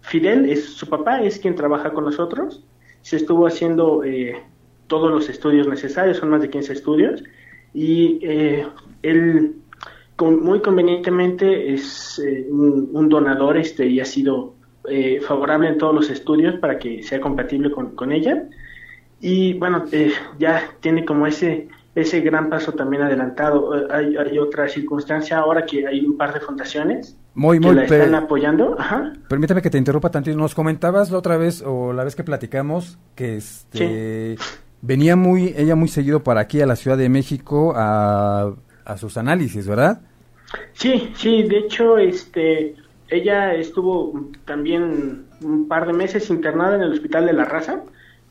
Fidel, 0.01 0.51
es 0.51 0.65
su 0.75 0.89
papá, 0.89 1.23
es 1.23 1.39
quien 1.39 1.55
trabaja 1.55 1.93
con 1.93 2.05
nosotros. 2.05 2.65
Se 3.03 3.17
estuvo 3.17 3.47
haciendo 3.47 4.05
eh, 4.05 4.43
todos 4.87 5.11
los 5.11 5.29
estudios 5.29 5.67
necesarios, 5.69 6.17
son 6.19 6.31
más 6.31 6.41
de 6.43 6.51
15 6.51 6.73
estudios, 6.73 7.23
y 7.75 8.19
eh, 8.23 8.67
él 9.03 9.55
con- 10.17 10.43
muy 10.43 10.61
convenientemente 10.61 11.73
es 11.73 12.19
eh, 12.19 12.47
un, 12.51 12.91
un 12.93 13.09
donador 13.09 13.57
este, 13.57 13.87
y 13.87 14.01
ha 14.01 14.05
sido 14.05 14.55
eh, 14.89 15.21
favorable 15.21 15.69
en 15.69 15.79
todos 15.79 15.95
los 15.95 16.11
estudios 16.11 16.57
para 16.59 16.79
que 16.79 17.03
sea 17.03 17.21
compatible 17.21 17.71
con, 17.71 17.95
con 17.95 18.13
ella. 18.13 18.49
Y 19.21 19.55
bueno, 19.55 19.85
eh, 19.93 20.13
ya 20.39 20.71
tiene 20.81 21.05
como 21.05 21.27
ese 21.27 21.69
ese 21.95 22.21
gran 22.21 22.49
paso 22.49 22.73
también 22.73 23.03
adelantado. 23.03 23.77
Eh, 23.77 23.87
hay, 23.91 24.17
hay 24.17 24.39
otra 24.39 24.69
circunstancia 24.69 25.39
ahora 25.39 25.67
que 25.67 25.87
hay 25.87 26.05
un 26.05 26.17
par 26.17 26.33
de 26.33 26.41
fundaciones 26.41 27.17
Muy, 27.35 27.61
que 27.61 27.67
muy, 27.67 27.77
la 27.77 27.85
están 27.85 28.15
apoyando. 28.15 28.77
Ajá. 28.79 29.13
Permítame 29.29 29.61
que 29.63 29.71
te 29.71 29.79
interrumpa 29.79 30.11
tantito. 30.11 30.37
Nos 30.37 30.55
comentabas 30.55 31.11
la 31.11 31.19
otra 31.19 31.37
vez 31.37 31.63
o 31.65 31.93
la 31.93 32.05
vez 32.05 32.17
que 32.17 32.25
platicamos 32.25 32.99
que 33.15 33.37
este, 33.37 34.37
venía 34.81 35.17
muy 35.17 35.55
ella 35.57 35.77
muy 35.77 35.89
seguido 35.89 36.23
para 36.23 36.41
aquí 36.41 36.61
a 36.61 36.67
la 36.67 36.77
Ciudad 36.77 36.97
de 36.97 37.09
México 37.09 37.75
a, 37.77 38.53
a 38.85 38.97
sus 38.97 39.17
análisis, 39.17 39.67
¿verdad? 39.67 40.01
Sí, 40.73 41.13
sí, 41.17 41.43
de 41.45 41.59
hecho, 41.59 41.99
este, 41.99 42.75
ella 43.09 43.55
estuvo 43.55 44.29
también 44.45 45.27
un 45.43 45.69
par 45.69 45.87
de 45.87 45.93
meses 45.93 46.29
internada 46.31 46.77
en 46.77 46.83
el 46.83 46.93
Hospital 46.93 47.27
de 47.27 47.33
la 47.33 47.45
Raza, 47.45 47.83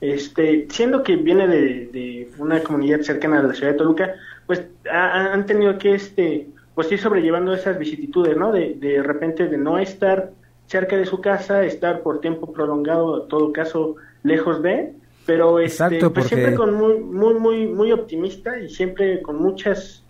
este, 0.01 0.67
siendo 0.69 1.03
que 1.03 1.15
viene 1.15 1.47
de, 1.47 1.87
de 1.93 2.31
una 2.39 2.59
comunidad 2.61 3.01
cercana 3.01 3.39
a 3.39 3.43
la 3.43 3.53
ciudad 3.53 3.71
de 3.73 3.77
Toluca, 3.77 4.15
pues 4.47 4.63
ha- 4.91 5.31
han 5.31 5.45
tenido 5.45 5.77
que, 5.77 5.93
este, 5.95 6.47
pues 6.75 6.91
ir 6.91 6.99
sobrellevando 6.99 7.53
esas 7.53 7.77
vicisitudes, 7.77 8.35
¿no? 8.35 8.51
De, 8.51 8.73
de 8.79 9.01
repente 9.03 9.47
de 9.47 9.57
no 9.57 9.77
estar 9.77 10.31
cerca 10.65 10.97
de 10.97 11.05
su 11.05 11.21
casa, 11.21 11.63
estar 11.63 12.01
por 12.01 12.19
tiempo 12.21 12.51
prolongado, 12.51 13.23
en 13.23 13.29
todo 13.29 13.53
caso, 13.53 13.95
lejos 14.23 14.61
de, 14.63 14.93
pero 15.25 15.59
este, 15.59 15.83
Exacto, 15.85 16.13
pues 16.13 16.25
porque- 16.25 16.35
siempre 16.35 16.55
con 16.55 16.73
muy, 16.73 16.99
muy, 16.99 17.33
muy, 17.35 17.67
muy 17.67 17.91
optimista 17.91 18.57
y 18.59 18.69
siempre 18.69 19.21
con 19.21 19.37
muchas 19.41 20.03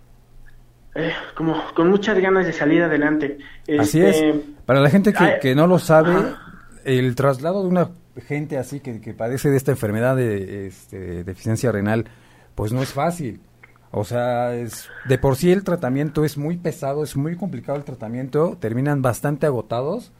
eh, 0.95 1.11
como 1.35 1.55
con 1.73 1.89
muchas 1.89 2.19
ganas 2.19 2.45
de 2.45 2.53
salir 2.53 2.83
adelante. 2.83 3.37
Así 3.79 4.01
Este, 4.01 4.29
es. 4.29 4.35
Para 4.65 4.81
la 4.81 4.89
gente 4.89 5.13
que, 5.13 5.37
que 5.41 5.55
no 5.55 5.65
lo 5.67 5.79
sabe, 5.79 6.13
el 6.83 7.15
traslado 7.15 7.61
de 7.63 7.69
una 7.69 7.89
gente 8.21 8.57
así 8.57 8.79
que, 8.79 9.01
que 9.01 9.13
padece 9.13 9.49
de 9.49 9.57
esta 9.57 9.71
enfermedad 9.71 10.15
de 10.15 10.67
este, 10.67 11.23
deficiencia 11.23 11.71
renal, 11.71 12.05
pues 12.55 12.71
no 12.71 12.81
es 12.81 12.93
fácil. 12.93 13.41
O 13.91 14.05
sea, 14.05 14.55
es, 14.55 14.87
de 15.07 15.17
por 15.17 15.35
sí 15.35 15.51
el 15.51 15.63
tratamiento 15.63 16.23
es 16.23 16.37
muy 16.37 16.57
pesado, 16.57 17.03
es 17.03 17.17
muy 17.17 17.35
complicado 17.35 17.77
el 17.77 17.83
tratamiento, 17.83 18.57
terminan 18.59 19.01
bastante 19.01 19.45
agotados. 19.45 20.13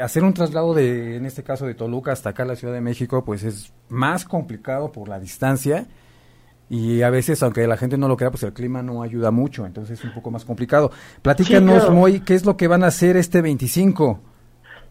Hacer 0.00 0.24
un 0.24 0.34
traslado 0.34 0.74
de, 0.74 1.16
en 1.16 1.26
este 1.26 1.44
caso 1.44 1.66
de 1.66 1.74
Toluca 1.74 2.12
hasta 2.12 2.30
acá 2.30 2.44
la 2.44 2.56
Ciudad 2.56 2.74
de 2.74 2.80
México, 2.80 3.24
pues 3.24 3.44
es 3.44 3.72
más 3.88 4.24
complicado 4.24 4.90
por 4.90 5.08
la 5.08 5.20
distancia. 5.20 5.86
Y 6.68 7.02
a 7.02 7.10
veces, 7.10 7.42
aunque 7.42 7.66
la 7.66 7.76
gente 7.76 7.98
no 7.98 8.08
lo 8.08 8.16
crea, 8.16 8.30
pues 8.30 8.42
el 8.42 8.52
clima 8.52 8.82
no 8.82 9.02
ayuda 9.02 9.30
mucho, 9.30 9.66
entonces 9.66 9.98
es 9.98 10.04
un 10.04 10.14
poco 10.14 10.30
más 10.30 10.44
complicado. 10.44 10.90
Platícanos, 11.20 11.80
claro. 11.80 11.92
Moy, 11.92 12.20
¿qué 12.20 12.34
es 12.34 12.46
lo 12.46 12.56
que 12.56 12.66
van 12.66 12.82
a 12.82 12.86
hacer 12.86 13.16
este 13.16 13.42
25? 13.42 14.18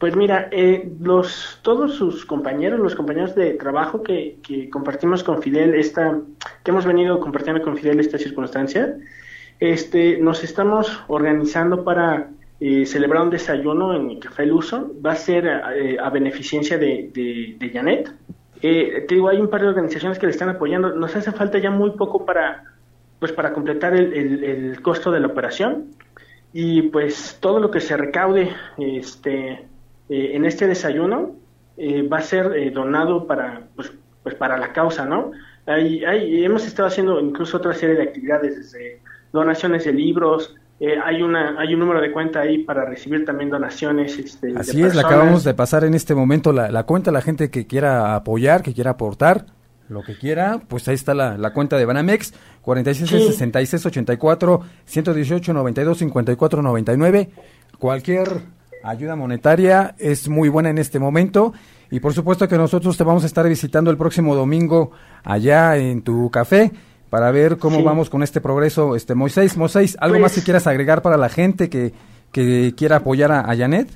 Pues 0.01 0.15
mira, 0.15 0.47
eh, 0.49 0.91
los 0.99 1.59
todos 1.61 1.93
sus 1.93 2.25
compañeros, 2.25 2.79
los 2.79 2.95
compañeros 2.95 3.35
de 3.35 3.51
trabajo 3.51 4.01
que, 4.01 4.39
que 4.41 4.67
compartimos 4.67 5.23
con 5.23 5.43
Fidel 5.43 5.75
esta, 5.75 6.19
que 6.63 6.71
hemos 6.71 6.87
venido 6.87 7.19
compartiendo 7.19 7.61
con 7.61 7.77
Fidel 7.77 7.99
esta 7.99 8.17
circunstancia, 8.17 8.95
este, 9.59 10.17
nos 10.17 10.43
estamos 10.43 11.03
organizando 11.07 11.83
para 11.83 12.31
eh, 12.59 12.87
celebrar 12.87 13.21
un 13.21 13.29
desayuno 13.29 13.93
en 13.95 14.09
el 14.09 14.19
Café 14.19 14.47
Luso. 14.47 14.91
Va 15.05 15.11
a 15.11 15.15
ser 15.15 15.45
eh, 15.45 15.97
a 16.01 16.09
beneficencia 16.09 16.79
de, 16.79 17.11
de, 17.13 17.57
de 17.59 17.69
Janet. 17.69 18.11
Eh, 18.63 19.05
te 19.07 19.13
digo, 19.13 19.29
hay 19.29 19.37
un 19.37 19.51
par 19.51 19.61
de 19.61 19.67
organizaciones 19.67 20.17
que 20.17 20.25
le 20.25 20.31
están 20.31 20.49
apoyando. 20.49 20.95
Nos 20.95 21.15
hace 21.15 21.31
falta 21.31 21.59
ya 21.59 21.69
muy 21.69 21.91
poco 21.91 22.25
para, 22.25 22.63
pues, 23.19 23.33
para 23.33 23.53
completar 23.53 23.93
el, 23.93 24.13
el, 24.13 24.43
el 24.43 24.81
costo 24.81 25.11
de 25.11 25.19
la 25.19 25.27
operación 25.27 25.91
y 26.53 26.81
pues 26.89 27.37
todo 27.39 27.59
lo 27.59 27.69
que 27.69 27.79
se 27.79 27.95
recaude 27.95 28.49
este 28.77 29.67
eh, 30.12 30.36
en 30.36 30.45
este 30.45 30.67
desayuno 30.67 31.36
eh, 31.78 32.08
va 32.08 32.17
a 32.17 32.21
ser 32.21 32.54
eh, 32.56 32.69
donado 32.69 33.26
para 33.26 33.63
pues, 33.76 33.91
pues 34.21 34.36
para 34.36 34.58
la 34.58 34.74
causa 34.74 35.06
no 35.06 35.32
hay, 35.65 36.04
hay, 36.06 36.43
hemos 36.43 36.65
estado 36.67 36.88
haciendo 36.88 37.19
incluso 37.19 37.58
otra 37.58 37.74
serie 37.74 37.95
de 37.95 38.04
actividades 38.04 38.58
desde 38.58 39.02
donaciones 39.32 39.86
de 39.86 39.93
libros 39.93 40.56
eh, 40.82 40.95
hay 41.04 41.21
una 41.21 41.60
hay 41.60 41.76
un 41.76 41.80
número 41.80 42.02
de 42.02 42.12
cuenta 42.12 42.41
ahí 42.41 42.63
para 42.63 42.86
recibir 42.86 43.24
también 43.24 43.52
donaciones 43.52 44.17
este, 44.17 44.47
de 44.47 44.60
Así 44.60 44.82
es, 44.82 44.95
la 44.95 45.04
acabamos 45.04 45.43
de 45.43 45.54
pasar 45.54 45.84
en 45.84 45.93
este 45.93 46.15
momento 46.15 46.52
la, 46.52 46.71
la 46.71 46.84
cuenta, 46.84 47.12
la 47.12 47.21
gente 47.21 47.52
que 47.52 47.67
quiera 47.67 48.15
apoyar, 48.15 48.63
que 48.63 48.74
quiera 48.74 48.91
aportar, 48.91 49.45
lo 49.89 50.02
que 50.02 50.17
quiera, 50.17 50.60
pues 50.67 50.88
ahí 50.88 50.95
está 50.95 51.13
la, 51.13 51.38
la 51.38 51.54
cuenta 51.54 51.78
de 51.78 51.86
Banamex, 51.86 52.34
46 52.62 53.10
Sí. 53.10 53.28
66 53.28 53.86
84 53.86 54.62
118 54.86 55.54
92 55.54 55.97
54 56.00 56.62
99. 56.63 57.30
Cualquier 57.78 58.41
ayuda 58.83 59.15
monetaria 59.15 59.95
es 59.97 60.27
muy 60.29 60.49
buena 60.49 60.69
en 60.69 60.77
este 60.77 60.99
momento. 60.99 61.53
Y 61.89 61.99
por 61.99 62.13
supuesto 62.13 62.47
que 62.47 62.57
nosotros 62.57 62.95
te 62.97 63.03
vamos 63.03 63.23
a 63.23 63.27
estar 63.27 63.47
visitando 63.47 63.91
el 63.91 63.97
próximo 63.97 64.35
domingo 64.35 64.91
allá 65.23 65.75
en 65.77 66.01
tu 66.01 66.29
café 66.31 66.71
para 67.09 67.31
ver 67.31 67.57
cómo 67.57 67.77
Sí. 67.77 67.83
vamos 67.83 68.09
con 68.09 68.23
este 68.23 68.39
progreso. 68.39 68.95
Este 68.95 69.13
Moisés, 69.15 69.57
Moisés, 69.57 69.97
¿algo 69.99 70.13
Pues- 70.13 70.21
más 70.21 70.35
que 70.35 70.41
quieras 70.41 70.67
agregar 70.67 71.01
para 71.01 71.17
la 71.17 71.27
gente 71.29 71.69
que, 71.69 71.91
que 72.31 72.73
quiera 72.77 72.97
apoyar 72.97 73.31
a, 73.33 73.41
a 73.41 73.55
Janet? 73.57 73.89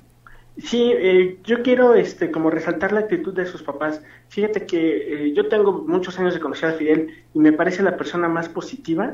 Sí, 0.58 0.92
eh, 0.94 1.40
yo 1.44 1.62
quiero 1.64 1.96
este 1.96 2.32
como 2.32 2.50
resaltar 2.50 2.92
la 2.94 3.02
actitud 3.02 3.34
de 3.34 3.46
sus 3.46 3.62
papás. 3.64 4.02
Fíjate 4.30 4.66
que 4.66 5.28
eh, 5.28 5.34
yo 5.34 5.48
tengo 5.50 5.84
muchos 5.88 6.18
años 6.20 6.34
de 6.34 6.40
conocer 6.40 6.70
a 6.70 6.74
Fidel 6.74 7.10
y 7.34 7.40
me 7.40 7.52
parece 7.54 7.84
la 7.84 7.98
persona 7.98 8.28
más 8.30 8.48
positiva 8.50 9.14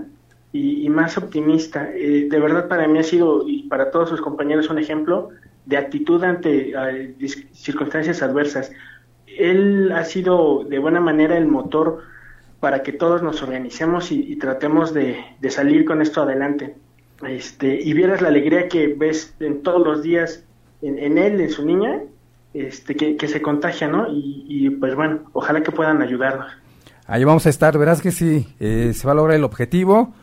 y, 0.51 0.85
y 0.85 0.89
más 0.89 1.17
optimista. 1.17 1.89
Eh, 1.95 2.27
de 2.29 2.39
verdad 2.39 2.67
para 2.67 2.87
mí 2.87 2.99
ha 2.99 3.03
sido 3.03 3.47
y 3.47 3.63
para 3.69 3.89
todos 3.89 4.09
sus 4.09 4.21
compañeros 4.21 4.69
un 4.69 4.77
ejemplo 4.79 5.29
de 5.65 5.77
actitud 5.77 6.23
ante 6.23 6.73
eh, 6.75 7.15
circunstancias 7.53 8.21
adversas. 8.21 8.71
Él 9.27 9.91
ha 9.93 10.03
sido 10.03 10.63
de 10.63 10.79
buena 10.79 10.99
manera 10.99 11.37
el 11.37 11.47
motor 11.47 12.03
para 12.59 12.83
que 12.83 12.93
todos 12.93 13.23
nos 13.23 13.41
organicemos 13.41 14.11
y, 14.11 14.35
tratemos 14.35 14.93
de, 14.93 15.17
salir 15.49 15.85
con 15.85 16.01
esto 16.01 16.21
adelante. 16.21 16.75
Este, 17.27 17.79
y 17.81 17.93
vieras 17.93 18.21
la 18.21 18.27
alegría 18.29 18.67
que 18.67 18.87
ves 18.87 19.35
en 19.39 19.63
todos 19.63 19.85
los 19.85 20.03
días 20.03 20.43
en, 20.81 21.17
él, 21.17 21.39
en 21.39 21.49
su 21.49 21.65
niña, 21.65 22.01
este, 22.53 22.95
que, 22.95 23.27
se 23.27 23.41
contagia, 23.41 23.87
¿no? 23.87 24.07
Y, 24.11 24.45
y, 24.47 24.69
pues 24.69 24.95
bueno, 24.95 25.21
ojalá 25.33 25.61
que 25.61 25.71
puedan 25.71 26.01
ayudarnos. 26.01 26.51
Ahí 27.07 27.23
vamos 27.23 27.45
a 27.45 27.49
estar, 27.49 27.77
verás 27.77 28.01
que 28.01 28.11
sí, 28.11 28.47
eh, 28.59 28.93
se 28.93 29.05
va 29.05 29.13
a 29.13 29.15
lograr 29.15 29.37
el 29.37 29.43
objetivo. 29.43 30.13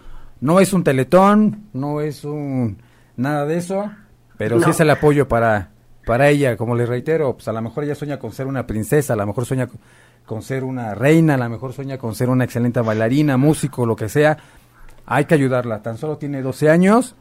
No 0.40 0.60
es 0.60 0.72
un 0.72 0.84
teletón, 0.84 1.68
no 1.72 2.00
es 2.00 2.24
un 2.24 2.78
nada 3.16 3.44
de 3.46 3.56
eso, 3.56 3.90
pero 4.38 4.58
sí 4.58 4.64
No. 4.64 4.70
es 4.70 4.80
el 4.80 4.88
apoyo 4.90 5.28
para, 5.28 5.70
para 6.06 6.28
ella, 6.30 6.56
como 6.56 6.74
les 6.74 6.88
reitero, 6.88 7.34
pues 7.34 7.48
a 7.48 7.52
lo 7.52 7.60
mejor 7.60 7.84
ella 7.84 7.94
sueña 7.94 8.18
con 8.18 8.32
ser 8.32 8.46
una 8.46 8.66
princesa, 8.66 9.12
a 9.12 9.16
lo 9.16 9.26
mejor 9.26 9.44
sueña 9.44 9.66
con- 9.66 9.78
con 10.24 10.42
ser 10.42 10.64
una 10.64 10.94
reina, 10.94 11.34
a 11.34 11.38
lo 11.38 11.48
mejor 11.48 11.72
sueña 11.72 11.98
con 11.98 12.14
ser 12.14 12.28
una 12.30 12.44
excelente 12.44 12.80
bailarina, 12.80 13.36
músico, 13.36 13.84
lo 13.86 13.96
que 13.96 14.08
sea, 14.08 14.36
hay 15.06 15.24
que 15.26 15.34
ayudarla. 15.34 15.82
Tan 15.82 15.96
solo 15.98 16.16
tiene 16.18 16.40
12 16.42 16.68
años 16.70 17.14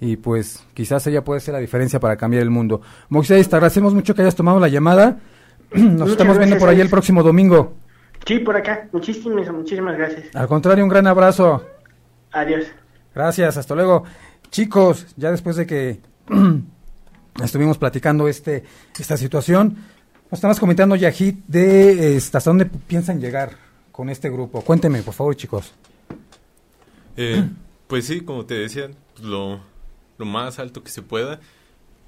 y 0.00 0.16
pues 0.16 0.64
quizás 0.74 1.04
ella 1.08 1.24
puede 1.24 1.40
ser 1.40 1.54
la 1.54 1.60
diferencia 1.60 1.98
para 1.98 2.16
cambiar 2.16 2.42
el 2.44 2.50
mundo. 2.50 2.80
Moisés, 3.08 3.48
te 3.48 3.56
agradecemos 3.56 3.92
mucho 3.94 4.14
que 4.14 4.22
hayas 4.22 4.36
tomado 4.36 4.60
la 4.60 4.68
llamada. 4.68 5.18
Nos 5.72 5.82
Muchas 5.92 6.10
estamos 6.12 6.38
viendo 6.38 6.56
por 6.58 6.68
ahí 6.68 6.80
el 6.80 6.88
próximo 6.88 7.22
domingo. 7.24 7.74
Sí, 8.24 8.38
por 8.38 8.56
acá. 8.56 8.88
Muchísimas, 8.92 9.50
muchísimas 9.52 9.96
gracias. 9.98 10.34
Al 10.34 10.46
contrario, 10.46 10.84
un 10.84 10.90
gran 10.90 11.06
abrazo. 11.08 11.64
Adiós. 12.32 12.66
Gracias, 13.14 13.56
hasta 13.56 13.74
luego. 13.74 14.04
Chicos, 14.50 15.06
ya 15.16 15.30
después 15.32 15.56
de 15.56 15.66
que 15.66 16.00
estuvimos 17.42 17.78
platicando 17.78 18.28
este 18.28 18.64
esta 18.98 19.16
situación, 19.16 19.76
nos 20.30 20.38
estamos 20.38 20.60
comentando 20.60 20.94
Yahid 20.96 21.34
de 21.46 22.16
este, 22.16 22.36
hasta 22.36 22.50
dónde 22.50 22.66
piensan 22.66 23.20
llegar 23.20 23.56
con 23.92 24.10
este 24.10 24.30
grupo. 24.30 24.62
Cuéntenme, 24.62 25.02
por 25.02 25.14
favor, 25.14 25.34
chicos. 25.34 25.72
Eh, 27.16 27.48
pues 27.86 28.06
sí, 28.06 28.20
como 28.20 28.44
te 28.44 28.54
decía, 28.54 28.90
pues, 29.14 29.26
lo, 29.26 29.60
lo 30.18 30.26
más 30.26 30.58
alto 30.58 30.84
que 30.84 30.90
se 30.90 31.02
pueda. 31.02 31.40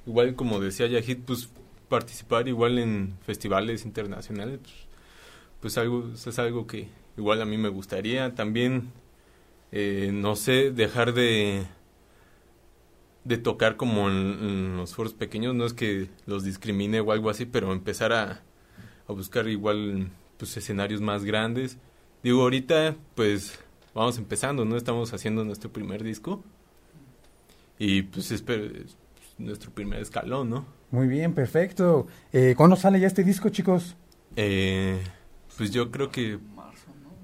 Igual 0.06 0.34
como 0.34 0.60
decía 0.60 0.86
Yahid, 0.86 1.18
pues 1.26 1.48
participar 1.88 2.46
igual 2.46 2.78
en 2.78 3.16
festivales 3.24 3.84
internacionales, 3.84 4.60
pues, 4.62 4.74
pues 5.60 5.78
algo, 5.78 6.10
eso 6.14 6.30
es 6.30 6.38
algo 6.38 6.66
que 6.66 6.88
igual 7.16 7.40
a 7.42 7.44
mí 7.44 7.56
me 7.56 7.68
gustaría. 7.68 8.34
También, 8.34 8.92
eh, 9.72 10.10
no 10.12 10.36
sé, 10.36 10.70
dejar 10.70 11.14
de 11.14 11.66
de 13.24 13.36
tocar 13.38 13.76
como 13.76 14.08
en, 14.08 14.16
en 14.16 14.76
los 14.76 14.94
foros 14.94 15.14
pequeños, 15.14 15.54
no 15.54 15.66
es 15.66 15.74
que 15.74 16.08
los 16.26 16.44
discrimine 16.44 17.00
o 17.00 17.12
algo 17.12 17.30
así, 17.30 17.46
pero 17.46 17.72
empezar 17.72 18.12
a, 18.12 18.42
a 19.06 19.12
buscar 19.12 19.48
igual 19.48 20.10
pues 20.36 20.56
escenarios 20.56 21.00
más 21.00 21.24
grandes. 21.24 21.78
Digo, 22.22 22.42
ahorita 22.42 22.96
pues 23.14 23.58
vamos 23.94 24.18
empezando, 24.18 24.64
¿no? 24.64 24.76
Estamos 24.76 25.12
haciendo 25.12 25.44
nuestro 25.44 25.70
primer 25.70 26.02
disco. 26.02 26.42
Y 27.78 28.02
pues 28.02 28.30
es 28.30 28.44
nuestro 29.38 29.70
primer 29.70 30.00
escalón, 30.00 30.50
¿no? 30.50 30.66
Muy 30.90 31.06
bien, 31.06 31.32
perfecto. 31.32 32.06
Eh, 32.32 32.54
¿Cuándo 32.56 32.76
sale 32.76 33.00
ya 33.00 33.06
este 33.06 33.24
disco, 33.24 33.48
chicos? 33.48 33.96
Eh, 34.36 35.00
pues 35.56 35.70
yo 35.70 35.90
creo 35.90 36.10
que 36.10 36.38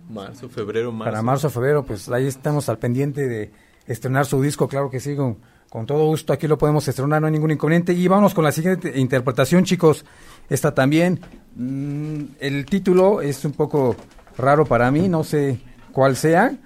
marzo, 0.09 0.49
febrero, 0.49 0.93
marzo. 0.93 1.11
Para 1.11 1.23
marzo 1.23 1.51
febrero, 1.51 1.85
pues 1.85 2.09
ahí 2.09 2.27
estamos 2.27 2.69
al 2.69 2.79
pendiente 2.79 3.29
de 3.29 3.51
estrenar 3.87 4.25
su 4.25 4.41
disco, 4.41 4.69
claro 4.69 4.89
que 4.89 5.01
sí, 5.01 5.15
con, 5.15 5.39
con 5.71 5.87
todo 5.87 6.07
gusto 6.07 6.33
aquí 6.33 6.47
lo 6.47 6.57
podemos 6.59 6.87
estrenar, 6.89 7.21
no 7.21 7.27
hay 7.27 7.33
ningún 7.33 7.51
inconveniente. 7.51 7.93
Y 7.93 8.09
vámonos 8.09 8.35
con 8.35 8.45
la 8.45 8.53
siguiente 8.53 8.99
interpretación, 8.99 9.65
chicos. 9.65 10.05
Esta 10.49 10.75
también, 10.75 11.21
mm, 11.57 12.23
el 12.41 12.67
título 12.67 13.21
es 13.21 13.45
un 13.45 13.53
poco 13.53 13.97
raro 14.39 14.65
para 14.65 14.91
mí, 14.91 15.09
no 15.09 15.25
sé 15.25 15.59
cuál 15.93 16.17
sea, 16.17 16.57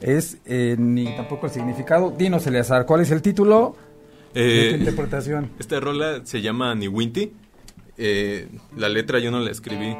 es 0.00 0.38
eh, 0.44 0.76
ni 0.78 1.14
tampoco 1.16 1.46
el 1.46 1.52
significado. 1.52 2.10
Dinos, 2.10 2.46
Eleazar, 2.46 2.86
¿cuál 2.86 3.00
es 3.00 3.10
el 3.10 3.22
título 3.22 3.76
de 4.34 4.40
tu 4.70 4.74
Eh, 4.74 4.76
interpretación? 4.78 5.50
Esta 5.58 5.80
rola 5.80 6.20
se 6.24 6.42
llama 6.42 6.74
Niwinti. 6.74 7.32
Eh, 7.96 8.48
la 8.76 8.88
letra 8.88 9.18
yo 9.20 9.30
no 9.30 9.40
la 9.40 9.50
escribí. 9.50 9.96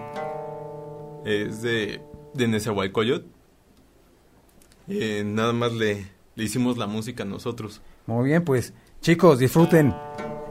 Es 1.24 1.62
de, 1.62 2.00
de 2.34 2.48
Nezahualcóyotl. 2.48 3.26
Eh, 4.88 5.22
nada 5.24 5.52
más 5.54 5.72
le, 5.72 6.06
le 6.34 6.44
hicimos 6.44 6.76
la 6.76 6.86
música 6.86 7.24
nosotros. 7.24 7.80
Muy 8.06 8.26
bien, 8.26 8.44
pues 8.44 8.74
chicos, 9.00 9.38
disfruten 9.38 9.94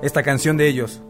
esta 0.01 0.23
canción 0.23 0.57
de 0.57 0.67
ellos. 0.67 1.01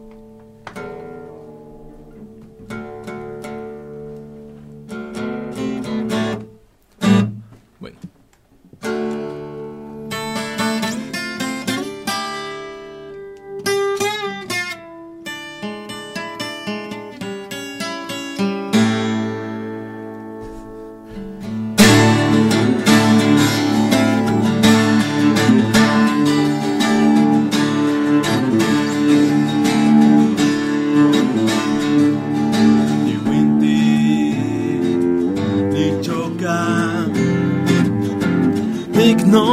δείκνο 39.04 39.46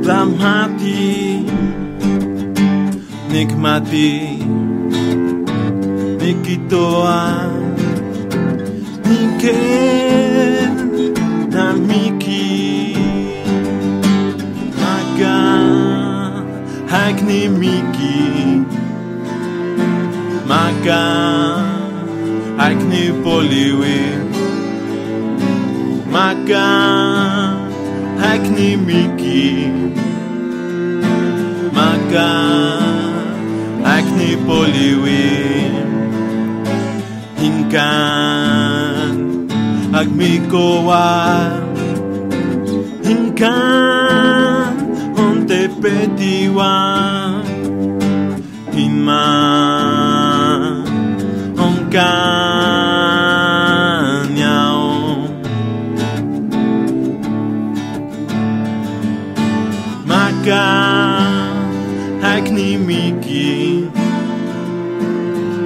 δαμάτι 0.00 1.44
νικματί 3.30 4.38
νικητόα 6.18 7.50
νικέν 9.02 10.72
τα 11.50 11.76
μίκη 11.86 12.96
μαγκά 14.80 15.40
χάκνη 16.86 17.48
μίκη 17.58 18.64
μαγκά 20.46 21.06
χάκνη 22.56 23.14
πολύουι 23.22 24.28
μαγκά 26.10 27.59
Ακνιμίκι, 28.22 29.72
μακα, 31.72 32.30
ακνι 33.82 34.38
πολυωι, 34.46 35.70
ημκα, 37.42 37.90
ακμί 39.90 40.42
όντε 45.50 45.70
πετιωα, 45.80 46.74
ημα, 48.74 49.24
όνκα. 51.56 52.49
Maka 60.40 60.64
Hakni 62.24 62.78
Miki. 62.78 63.84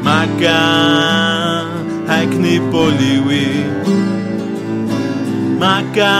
Maka 0.03 0.59
Hakni 2.11 2.59
Poliwi. 2.75 3.47
Maka 5.63 6.15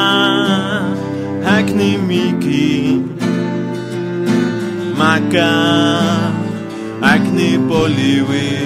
Hakni 1.43 1.99
Miki. 1.99 3.03
Maka 4.95 5.51
Acne 7.03 7.59
Poliwi 7.67 8.64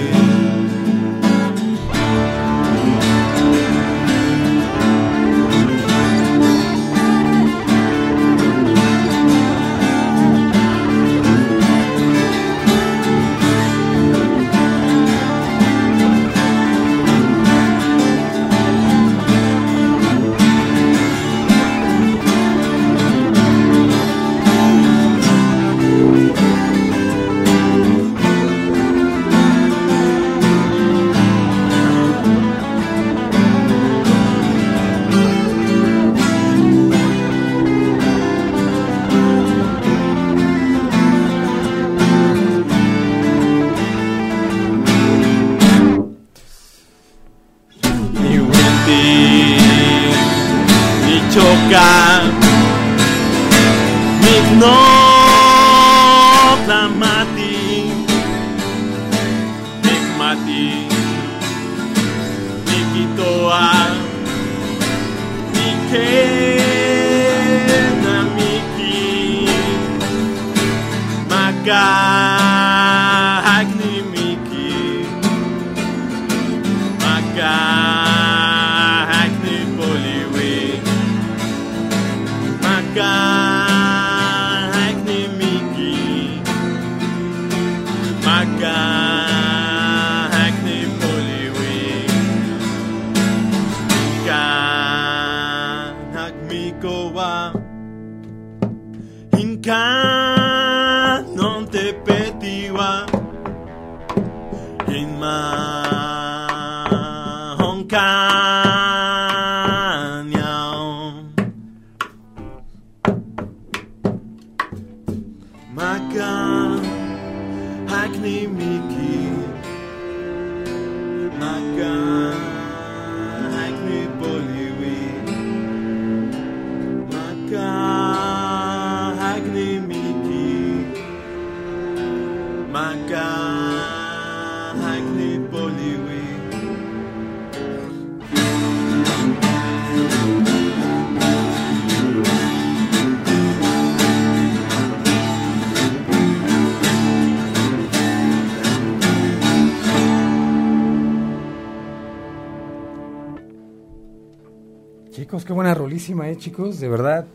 rolísima, 155.89 156.29
eh, 156.29 156.37
chicos, 156.37 156.79
de 156.79 156.87
verdad. 156.87 157.25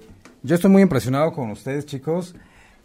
Yo 0.44 0.54
estoy 0.54 0.70
muy 0.70 0.82
impresionado 0.82 1.32
con 1.32 1.50
ustedes, 1.50 1.86
chicos. 1.86 2.36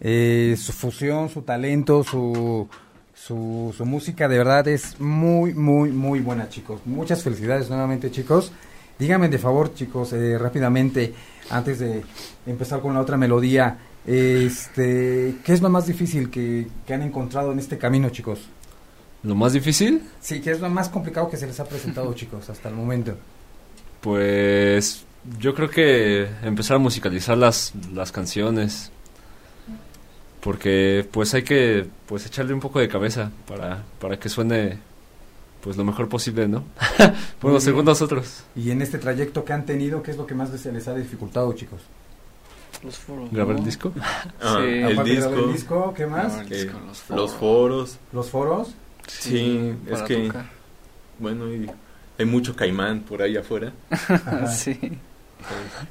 Eh, 0.01 0.55
su 0.57 0.71
fusión, 0.71 1.29
su 1.29 1.43
talento, 1.43 2.03
su, 2.03 2.67
su, 3.13 3.85
música, 3.85 4.27
de 4.27 4.39
verdad 4.39 4.67
es 4.67 4.99
muy, 4.99 5.53
muy, 5.53 5.91
muy 5.91 6.21
buena, 6.21 6.49
chicos. 6.49 6.81
Muchas 6.85 7.21
felicidades 7.21 7.69
nuevamente, 7.69 8.09
chicos. 8.09 8.51
Díganme 8.97 9.29
de 9.29 9.37
favor, 9.37 9.71
chicos, 9.75 10.11
eh, 10.13 10.39
rápidamente, 10.39 11.13
antes 11.51 11.77
de 11.77 12.03
empezar 12.47 12.81
con 12.81 12.95
la 12.95 13.01
otra 13.01 13.15
melodía, 13.15 13.77
este, 14.07 15.35
¿qué 15.43 15.53
es 15.53 15.61
lo 15.61 15.69
más 15.69 15.85
difícil 15.85 16.31
que, 16.31 16.67
que 16.87 16.93
han 16.95 17.03
encontrado 17.03 17.51
en 17.51 17.59
este 17.59 17.77
camino, 17.77 18.09
chicos? 18.09 18.39
¿Lo 19.21 19.35
más 19.35 19.53
difícil? 19.53 20.01
Sí, 20.19 20.41
¿qué 20.41 20.49
es 20.49 20.61
lo 20.61 20.69
más 20.69 20.89
complicado 20.89 21.29
que 21.29 21.37
se 21.37 21.45
les 21.45 21.59
ha 21.59 21.65
presentado, 21.65 22.11
chicos, 22.15 22.49
hasta 22.49 22.69
el 22.69 22.75
momento? 22.75 23.15
Pues 24.01 25.05
yo 25.39 25.53
creo 25.53 25.69
que 25.69 26.29
empezar 26.43 26.75
a 26.75 26.79
musicalizar 26.79 27.37
las, 27.37 27.73
las 27.93 28.11
canciones. 28.11 28.91
Porque 30.41 31.05
pues 31.11 31.33
hay 31.33 31.43
que 31.43 31.85
pues 32.05 32.25
echarle 32.25 32.53
un 32.53 32.61
poco 32.61 32.79
de 32.79 32.87
cabeza 32.87 33.29
para, 33.45 33.83
para 33.99 34.17
que 34.17 34.29
suene 34.29 34.79
pues 35.61 35.75
lo 35.75 35.83
mejor 35.83 36.07
posible, 36.07 36.47
¿no? 36.47 36.63
bueno, 37.41 37.59
según 37.59 37.83
nosotros. 37.85 38.43
Y 38.55 38.71
en 38.71 38.81
este 38.81 38.97
trayecto 38.97 39.43
que 39.43 39.51
han 39.51 39.65
tenido, 39.65 40.01
¿qué 40.01 40.11
es 40.11 40.17
lo 40.17 40.25
que 40.25 40.35
más 40.35 40.51
les 40.65 40.87
ha 40.87 40.95
dificultado, 40.95 41.51
chicos? 41.53 41.81
Los 42.83 42.97
foros. 42.97 43.29
¿Grabar 43.31 43.57
el 43.57 43.65
disco? 43.65 43.91
Ah, 44.41 44.61
sí. 44.61 44.67
el 44.67 45.03
disco. 45.03 45.33
el 45.33 45.53
disco, 45.53 45.93
¿qué 45.93 46.05
más? 46.05 46.39
los, 47.09 47.33
foros. 47.33 47.97
los, 48.13 48.29
foros. 48.29 48.69
Sí, 49.07 49.75
es 49.87 50.01
que... 50.03 50.31
Bueno, 51.17 51.53
y 51.53 51.69
hay 52.17 52.25
mucho 52.25 52.55
caimán 52.55 53.01
por 53.01 53.21
ahí 53.21 53.35
afuera. 53.35 53.73
sí. 54.55 54.79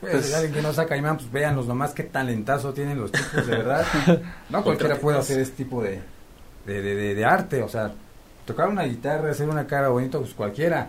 Pues, 0.00 0.12
pues, 0.12 0.34
alguien 0.34 0.52
que 0.52 0.62
no 0.62 0.72
saca 0.72 0.96
imán, 0.96 1.16
pues 1.16 1.30
véanlos 1.32 1.66
nomás 1.66 1.92
qué 1.92 2.04
talentazo 2.04 2.72
tienen 2.72 3.00
los 3.00 3.10
chicos, 3.10 3.46
de 3.46 3.56
verdad. 3.56 3.84
No 4.50 4.62
cualquiera 4.62 4.96
puede 4.96 5.18
hacer 5.18 5.40
este 5.40 5.64
tipo 5.64 5.82
de, 5.82 6.00
de, 6.66 7.14
de, 7.14 7.24
arte, 7.24 7.62
o 7.62 7.68
sea, 7.68 7.92
tocar 8.44 8.68
una 8.68 8.84
guitarra, 8.84 9.30
hacer 9.30 9.48
una 9.48 9.66
cara 9.66 9.88
bonita, 9.88 10.18
pues 10.18 10.34
cualquiera, 10.34 10.88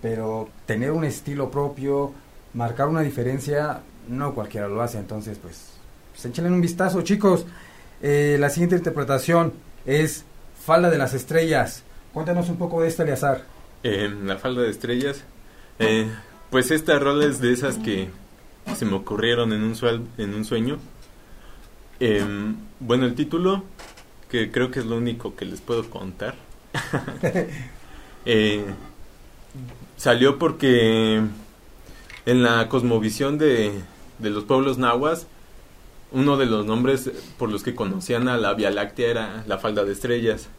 pero 0.00 0.48
tener 0.66 0.90
un 0.90 1.04
estilo 1.04 1.50
propio, 1.50 2.12
marcar 2.54 2.88
una 2.88 3.00
diferencia, 3.00 3.80
no 4.08 4.34
cualquiera 4.34 4.68
lo 4.68 4.82
hace, 4.82 4.98
entonces 4.98 5.38
pues, 5.40 5.72
pues 6.12 6.24
échenle 6.26 6.50
un 6.50 6.60
vistazo, 6.60 7.02
chicos. 7.02 7.46
Eh, 8.02 8.36
la 8.38 8.50
siguiente 8.50 8.76
interpretación 8.76 9.52
es 9.86 10.24
Falda 10.64 10.90
de 10.90 10.98
las 10.98 11.14
Estrellas. 11.14 11.84
Cuéntanos 12.12 12.48
un 12.48 12.56
poco 12.56 12.82
de 12.82 12.88
esta, 12.88 13.04
Eleazar. 13.04 13.42
Eh, 13.82 14.12
la 14.24 14.38
Falda 14.38 14.62
de 14.62 14.70
Estrellas. 14.70 15.22
Eh, 15.78 16.08
pues 16.52 16.70
esta 16.70 16.98
rola 16.98 17.24
es 17.24 17.40
de 17.40 17.50
esas 17.50 17.78
que 17.78 18.10
se 18.76 18.84
me 18.84 18.94
ocurrieron 18.94 19.54
en 19.54 19.62
un, 19.62 19.74
en 20.18 20.34
un 20.34 20.44
sueño. 20.44 20.78
Em, 21.98 22.56
bueno, 22.78 23.06
el 23.06 23.14
título, 23.14 23.64
que 24.28 24.52
creo 24.52 24.70
que 24.70 24.80
es 24.80 24.86
lo 24.86 24.98
único 24.98 25.34
que 25.34 25.46
les 25.46 25.62
puedo 25.62 25.88
contar, 25.88 26.34
eh, 28.26 28.64
salió 29.96 30.38
porque 30.38 31.22
en 32.26 32.42
la 32.42 32.68
cosmovisión 32.68 33.38
de, 33.38 33.72
de 34.18 34.30
los 34.30 34.44
pueblos 34.44 34.76
nahuas, 34.76 35.26
uno 36.12 36.36
de 36.36 36.44
los 36.44 36.66
nombres 36.66 37.10
por 37.38 37.50
los 37.50 37.62
que 37.62 37.74
conocían 37.74 38.28
a 38.28 38.36
la 38.36 38.52
Vía 38.52 38.70
Láctea 38.70 39.10
era 39.10 39.44
la 39.46 39.56
falda 39.56 39.84
de 39.84 39.92
estrellas. 39.92 40.50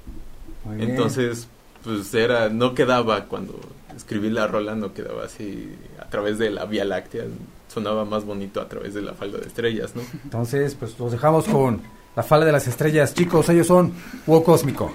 Entonces, 0.79 1.47
pues 1.83 2.11
era, 2.15 2.49
no 2.49 2.73
quedaba 2.73 3.25
cuando 3.25 3.59
escribí 3.95 4.29
la 4.29 4.47
rola 4.47 4.75
no 4.75 4.93
quedaba 4.93 5.25
así 5.25 5.75
a 5.99 6.09
través 6.09 6.37
de 6.37 6.49
la 6.49 6.65
Vía 6.65 6.85
Láctea, 6.85 7.25
sonaba 7.67 8.05
más 8.05 8.25
bonito 8.25 8.61
a 8.61 8.69
través 8.69 8.93
de 8.93 9.01
la 9.01 9.13
falda 9.13 9.39
de 9.39 9.47
estrellas, 9.47 9.95
¿no? 9.95 10.01
Entonces, 10.23 10.75
pues 10.75 10.97
los 10.99 11.11
dejamos 11.11 11.45
con 11.45 11.81
la 12.15 12.23
falda 12.23 12.45
de 12.45 12.51
las 12.51 12.67
estrellas. 12.67 13.13
Chicos, 13.13 13.49
ellos 13.49 13.67
son 13.67 13.93
Hugo 14.27 14.43
Cósmico. 14.43 14.91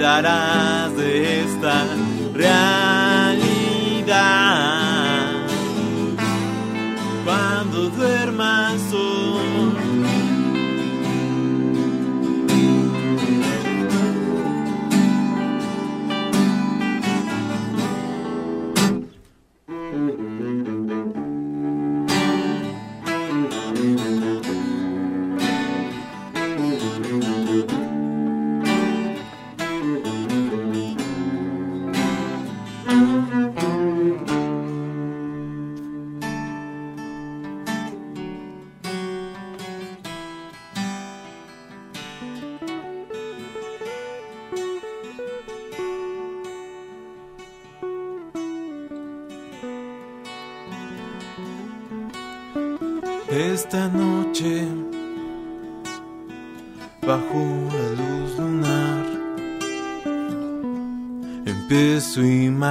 De 0.00 1.42
esta 1.42 1.84
realidad. 2.32 2.79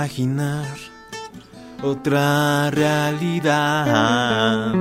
Imaginar 0.09 0.65
otra 1.83 2.71
realidad. 2.71 4.73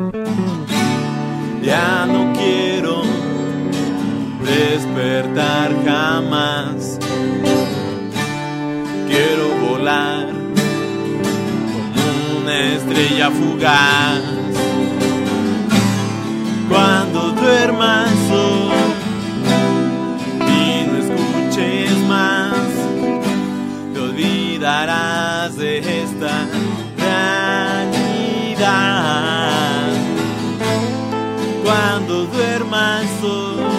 Ya 1.62 2.06
no 2.06 2.32
quiero 2.32 3.02
despertar 4.42 5.70
jamás. 5.84 6.98
Quiero 9.06 9.48
volar 9.68 10.28
como 11.94 12.38
una 12.40 12.58
estrella 12.74 13.30
fugaz 13.30 14.22
cuando 16.70 17.32
duermas 17.32 18.17
realidad. 28.68 29.92
Cuando 31.64 32.26
duermas 32.26 33.04
sol. 33.20 33.77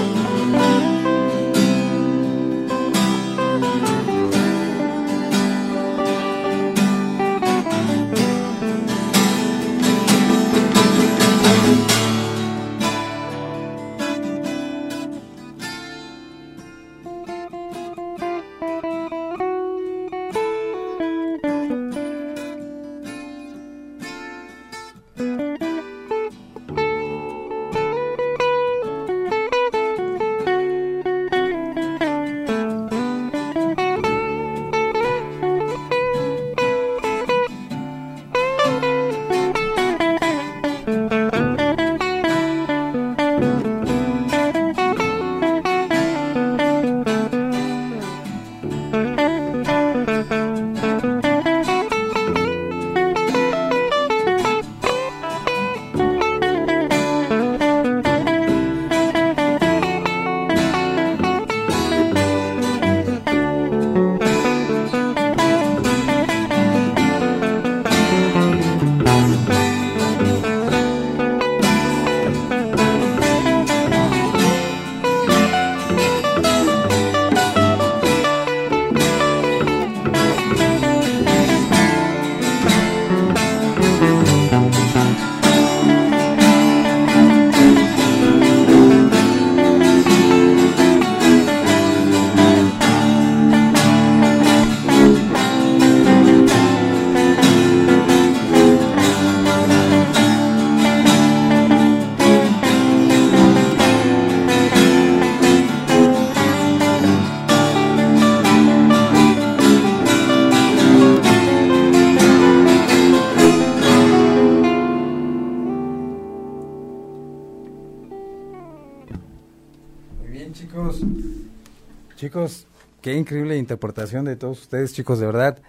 Qué 123.10 123.18
increíble 123.18 123.58
interpretación 123.58 124.26
de 124.26 124.36
todos 124.36 124.62
ustedes, 124.62 124.94
chicos, 124.94 125.20
de 125.20 125.26
verdad. 125.26 125.60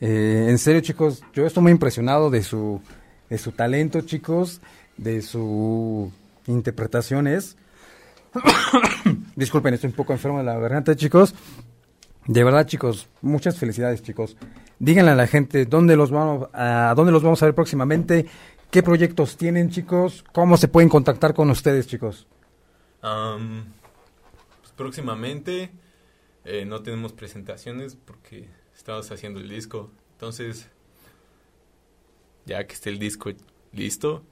Eh, 0.00 0.46
en 0.48 0.58
serio, 0.58 0.80
chicos, 0.80 1.22
yo 1.32 1.46
estoy 1.46 1.62
muy 1.62 1.70
impresionado 1.70 2.28
de 2.28 2.42
su, 2.42 2.80
de 3.30 3.38
su 3.38 3.52
talento, 3.52 4.00
chicos, 4.00 4.60
de 4.96 5.22
su 5.22 6.10
interpretaciones. 6.48 7.56
Disculpen, 9.36 9.74
estoy 9.74 9.90
un 9.90 9.94
poco 9.94 10.12
enfermo 10.12 10.38
de 10.38 10.44
la 10.44 10.58
garganta, 10.58 10.96
chicos. 10.96 11.36
De 12.26 12.42
verdad, 12.42 12.66
chicos, 12.66 13.08
muchas 13.22 13.56
felicidades, 13.58 14.02
chicos. 14.02 14.36
Díganle 14.80 15.12
a 15.12 15.14
la 15.14 15.28
gente 15.28 15.66
dónde 15.66 15.94
los 15.94 16.10
vamos 16.10 16.48
a 16.52 16.94
dónde 16.96 17.12
los 17.12 17.22
vamos 17.22 17.40
a 17.42 17.46
ver 17.46 17.54
próximamente, 17.54 18.26
qué 18.72 18.82
proyectos 18.82 19.36
tienen, 19.36 19.70
chicos, 19.70 20.24
cómo 20.32 20.56
se 20.56 20.66
pueden 20.66 20.88
contactar 20.88 21.32
con 21.32 21.48
ustedes, 21.50 21.86
chicos. 21.86 22.26
Pues 23.00 24.72
próximamente 24.76 25.70
eh, 26.50 26.64
no 26.64 26.82
tenemos 26.82 27.12
presentaciones 27.12 27.96
porque 27.96 28.48
estamos 28.76 29.10
haciendo 29.10 29.40
el 29.40 29.48
disco. 29.48 29.90
Entonces, 30.12 30.68
ya 32.46 32.66
que 32.66 32.74
esté 32.74 32.90
el 32.90 32.98
disco 32.98 33.30
listo, 33.72 34.22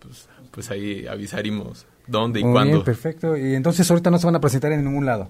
pues, 0.00 0.28
pues 0.50 0.70
ahí 0.70 1.06
avisaremos 1.06 1.86
dónde 2.06 2.40
y 2.40 2.44
Muy 2.44 2.52
cuándo. 2.52 2.72
bien, 2.74 2.84
perfecto. 2.84 3.36
Y 3.36 3.54
entonces 3.54 3.90
ahorita 3.90 4.10
no 4.10 4.18
se 4.18 4.26
van 4.26 4.36
a 4.36 4.40
presentar 4.40 4.72
en 4.72 4.84
ningún 4.84 5.04
lado. 5.06 5.28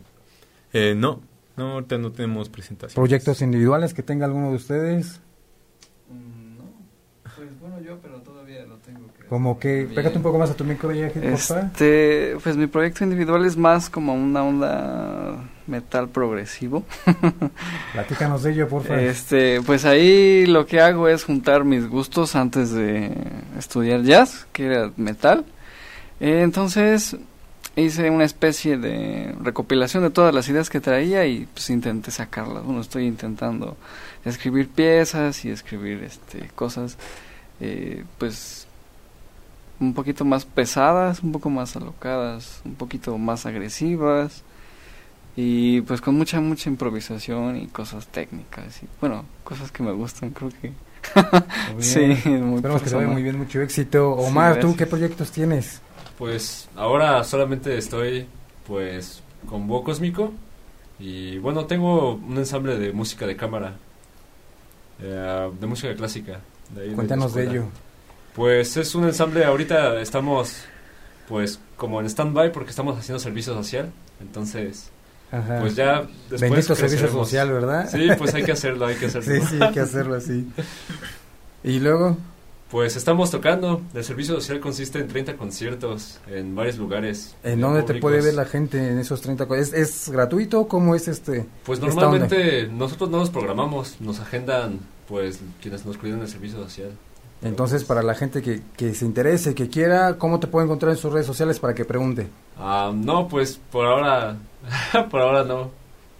Eh, 0.72 0.94
no, 0.96 1.20
no, 1.56 1.72
ahorita 1.72 1.98
no 1.98 2.12
tenemos 2.12 2.48
presentación. 2.48 2.94
¿Proyectos 3.02 3.40
individuales 3.42 3.94
que 3.94 4.02
tenga 4.02 4.26
alguno 4.26 4.50
de 4.50 4.56
ustedes? 4.56 5.20
Mm, 6.10 6.58
No, 6.58 6.64
pues 7.36 7.58
bueno, 7.60 7.80
yo, 7.80 7.98
pero 8.00 8.20
todavía 8.20 8.66
lo 8.66 8.76
tengo 8.78 9.06
que... 9.18 9.24
Como 9.26 9.58
que, 9.58 9.84
Bien. 9.84 9.94
pégate 9.94 10.16
un 10.18 10.22
poco 10.22 10.38
más 10.38 10.50
a 10.50 10.54
tu 10.54 10.64
micro, 10.64 10.92
ya. 10.92 11.06
Este, 11.06 12.36
pues 12.42 12.56
mi 12.56 12.66
proyecto 12.66 13.04
individual 13.04 13.44
es 13.46 13.56
más 13.56 13.88
como 13.88 14.14
una 14.14 14.42
onda 14.44 15.50
metal 15.66 16.08
progresivo. 16.08 16.84
Platícanos 17.92 18.42
de 18.42 18.52
ello, 18.52 18.68
por 18.68 18.82
favor. 18.82 19.02
Este, 19.02 19.60
pues 19.62 19.84
ahí 19.84 20.46
lo 20.46 20.66
que 20.66 20.80
hago 20.80 21.08
es 21.08 21.24
juntar 21.24 21.64
mis 21.64 21.88
gustos 21.88 22.36
antes 22.36 22.72
de 22.72 23.12
estudiar 23.58 24.02
jazz, 24.02 24.46
que 24.52 24.66
era 24.66 24.90
metal. 24.96 25.44
Eh, 26.20 26.42
entonces 26.42 27.16
hice 27.76 28.10
una 28.10 28.24
especie 28.24 28.76
de 28.76 29.34
recopilación 29.40 30.02
de 30.02 30.10
todas 30.10 30.34
las 30.34 30.48
ideas 30.48 30.70
que 30.70 30.80
traía 30.80 31.26
y 31.26 31.46
pues 31.46 31.70
intenté 31.70 32.10
sacarlas. 32.10 32.64
Bueno, 32.64 32.80
estoy 32.80 33.06
intentando 33.06 33.76
escribir 34.24 34.68
piezas 34.68 35.44
y 35.44 35.50
escribir 35.50 36.02
este 36.04 36.48
cosas, 36.54 36.96
eh, 37.60 38.04
pues 38.18 38.66
un 39.80 39.92
poquito 39.92 40.24
más 40.24 40.44
pesadas, 40.44 41.20
un 41.20 41.32
poco 41.32 41.50
más 41.50 41.74
alocadas, 41.76 42.60
un 42.64 42.74
poquito 42.74 43.18
más 43.18 43.44
agresivas 43.44 44.44
y 45.36 45.80
pues 45.82 46.00
con 46.00 46.14
mucha 46.16 46.40
mucha 46.40 46.68
improvisación 46.70 47.56
y 47.56 47.66
cosas 47.66 48.06
técnicas 48.08 48.82
y 48.82 48.86
bueno 49.00 49.24
cosas 49.42 49.72
que 49.72 49.82
me 49.82 49.92
gustan 49.92 50.30
creo 50.30 50.50
que 50.60 50.72
Muy 51.74 51.82
sí 51.82 52.00
bien. 52.24 52.44
muy 52.44 52.56
Esperamos 52.56 52.82
que 52.82 52.90
te 52.90 52.94
vaya 52.96 53.06
personal. 53.06 53.08
muy 53.08 53.22
bien, 53.22 53.38
mucho 53.38 53.60
éxito. 53.60 54.12
Omar, 54.12 54.54
¿tú 54.54 54.68
gracias. 54.68 54.76
qué 54.76 54.86
proyectos 54.86 55.30
tienes? 55.32 55.80
Pues 56.16 56.68
ahora 56.76 57.22
solamente 57.24 57.76
estoy 57.76 58.26
pues 58.66 59.22
con 59.48 59.66
Búho 59.66 59.84
Cósmico 59.84 60.32
y 60.98 61.38
bueno, 61.38 61.66
tengo 61.66 62.14
un 62.14 62.38
ensamble 62.38 62.78
de 62.78 62.92
música 62.92 63.26
de 63.26 63.36
cámara, 63.36 63.74
eh, 65.02 65.50
de 65.60 65.66
música 65.66 65.94
clásica. 65.94 66.40
de 66.74 66.82
ahí 66.82 66.90
Cuéntanos 66.94 67.34
de 67.34 67.42
escuela. 67.42 67.60
ello. 67.64 67.70
Pues 68.34 68.76
es 68.76 68.94
un 68.94 69.04
ensamble, 69.04 69.44
ahorita 69.44 70.00
estamos 70.00 70.64
pues 71.28 71.58
como 71.76 72.00
en 72.00 72.06
stand-by 72.06 72.52
porque 72.52 72.70
estamos 72.70 72.96
haciendo 72.98 73.18
servicio 73.18 73.54
social, 73.54 73.92
entonces 74.20 74.90
Ajá. 75.38 75.58
pues 75.60 75.74
ya 75.74 76.02
después 76.30 76.40
Bendito 76.40 76.74
servicio 76.74 77.08
social, 77.10 77.50
¿verdad? 77.52 77.88
Sí, 77.90 78.08
pues 78.18 78.34
hay 78.34 78.42
que 78.44 78.52
hacerlo, 78.52 78.86
hay 78.86 78.94
que 78.96 79.06
hacerlo. 79.06 79.34
Sí, 79.34 79.40
sí, 79.48 79.58
hay 79.60 79.72
que 79.72 79.80
hacerlo 79.80 80.14
así. 80.16 80.46
Y 81.64 81.80
luego, 81.80 82.16
Pues 82.70 82.94
estamos 82.96 83.30
tocando. 83.30 83.80
El 83.94 84.04
servicio 84.04 84.34
social 84.34 84.60
consiste 84.60 84.98
en 84.98 85.08
30 85.08 85.36
conciertos 85.36 86.18
en 86.26 86.54
varios 86.54 86.76
lugares. 86.76 87.34
¿en 87.42 87.60
dónde 87.60 87.82
te 87.84 87.94
puede 87.94 88.20
ver 88.20 88.34
la 88.34 88.44
gente 88.44 88.78
en 88.78 88.98
esos 88.98 89.20
30? 89.22 89.46
co- 89.46 89.54
¿Es, 89.54 89.72
es 89.72 90.08
gratuito? 90.10 90.66
¿Cómo 90.68 90.94
es 90.94 91.08
este? 91.08 91.46
Pues 91.64 91.80
normalmente 91.80 92.68
nosotros 92.68 93.08
no 93.10 93.18
nos 93.18 93.30
programamos, 93.30 93.96
nos 94.00 94.20
agendan 94.20 94.80
pues 95.08 95.38
quienes 95.62 95.86
nos 95.86 95.96
cuidan 95.98 96.18
del 96.20 96.28
servicio 96.28 96.58
social. 96.62 96.90
Entonces, 97.44 97.84
para 97.84 98.02
la 98.02 98.14
gente 98.14 98.42
que, 98.42 98.62
que 98.76 98.94
se 98.94 99.04
interese, 99.04 99.54
que 99.54 99.68
quiera, 99.68 100.16
¿cómo 100.18 100.40
te 100.40 100.46
puede 100.46 100.64
encontrar 100.64 100.92
en 100.92 100.98
sus 100.98 101.12
redes 101.12 101.26
sociales 101.26 101.60
para 101.60 101.74
que 101.74 101.84
pregunte? 101.84 102.28
Ah, 102.58 102.90
no, 102.94 103.28
pues 103.28 103.60
por 103.70 103.86
ahora, 103.86 104.36
por 105.10 105.20
ahora 105.20 105.44
no. 105.44 105.70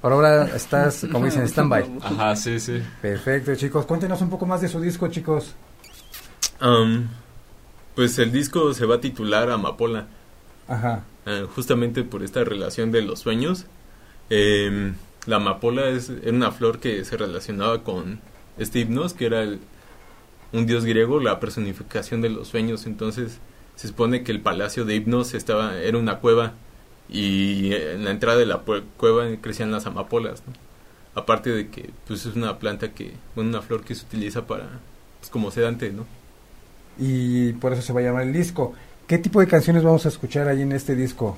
Por 0.02 0.12
ahora 0.12 0.44
estás, 0.54 1.06
como 1.10 1.24
dicen, 1.24 1.44
stand-by. 1.48 1.98
Ajá, 2.02 2.36
sí, 2.36 2.60
sí. 2.60 2.82
Perfecto, 3.00 3.54
chicos. 3.56 3.86
Cuéntenos 3.86 4.20
un 4.20 4.28
poco 4.28 4.44
más 4.44 4.60
de 4.60 4.68
su 4.68 4.78
disco, 4.80 5.08
chicos. 5.08 5.54
Am, 6.60 7.08
pues 7.94 8.18
el 8.18 8.30
disco 8.30 8.74
se 8.74 8.86
va 8.86 8.96
a 8.96 9.00
titular 9.00 9.50
Amapola, 9.50 10.06
Ajá. 10.68 11.04
ah, 11.26 11.42
justamente 11.54 12.02
por 12.04 12.22
esta 12.22 12.44
relación 12.44 12.92
de 12.92 13.02
los 13.02 13.20
sueños. 13.20 13.66
Em, 14.30 14.94
la 15.26 15.36
amapola 15.36 15.88
es, 15.88 16.10
era 16.10 16.32
una 16.32 16.50
flor 16.52 16.80
que 16.80 17.04
se 17.04 17.16
relacionaba 17.16 17.82
con 17.82 18.20
este 18.58 18.80
hipnos, 18.80 19.14
que 19.14 19.26
era 19.26 19.42
el- 19.42 19.60
un 20.54 20.66
dios 20.66 20.84
griego, 20.84 21.20
la 21.20 21.40
personificación 21.40 22.22
de 22.22 22.30
los 22.30 22.48
sueños. 22.48 22.86
Entonces 22.86 23.38
se 23.76 23.88
supone 23.88 24.22
que 24.22 24.32
el 24.32 24.40
palacio 24.40 24.84
de 24.84 24.94
hipnos 24.94 25.34
estaba, 25.34 25.76
era 25.78 25.98
una 25.98 26.20
cueva 26.20 26.54
y 27.08 27.74
en 27.74 28.04
la 28.04 28.10
entrada 28.10 28.38
de 28.38 28.46
la 28.46 28.62
cueva 28.96 29.26
crecían 29.40 29.70
las 29.70 29.86
amapolas. 29.86 30.42
¿no? 30.46 30.52
Aparte 31.20 31.50
de 31.50 31.68
que 31.68 31.90
pues 32.06 32.24
es 32.24 32.34
una 32.34 32.58
planta 32.58 32.92
que, 32.92 33.12
bueno, 33.34 33.50
una 33.50 33.62
flor 33.62 33.84
que 33.84 33.94
se 33.94 34.06
utiliza 34.06 34.46
para, 34.46 34.80
pues, 35.20 35.30
como 35.30 35.50
sedante, 35.50 35.92
¿no? 35.92 36.06
Y 36.98 37.52
por 37.54 37.72
eso 37.72 37.82
se 37.82 37.92
va 37.92 38.00
a 38.00 38.04
llamar 38.04 38.22
el 38.22 38.32
disco. 38.32 38.72
¿Qué 39.06 39.18
tipo 39.18 39.40
de 39.40 39.46
canciones 39.46 39.82
vamos 39.82 40.06
a 40.06 40.08
escuchar 40.08 40.48
ahí 40.48 40.62
en 40.62 40.72
este 40.72 40.94
disco? 40.94 41.36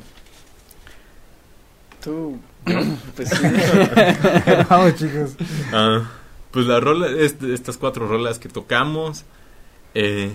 tú 2.06 2.38
pues 3.16 3.28
sí. 3.28 3.36
vamos, 4.70 4.94
chicos. 4.94 5.36
Ah, 5.72 6.08
pues 6.56 6.66
la 6.66 6.80
rola, 6.80 7.06
est- 7.08 7.42
estas 7.42 7.76
cuatro 7.76 8.08
rolas 8.08 8.38
que 8.38 8.48
tocamos, 8.48 9.24
eh, 9.94 10.32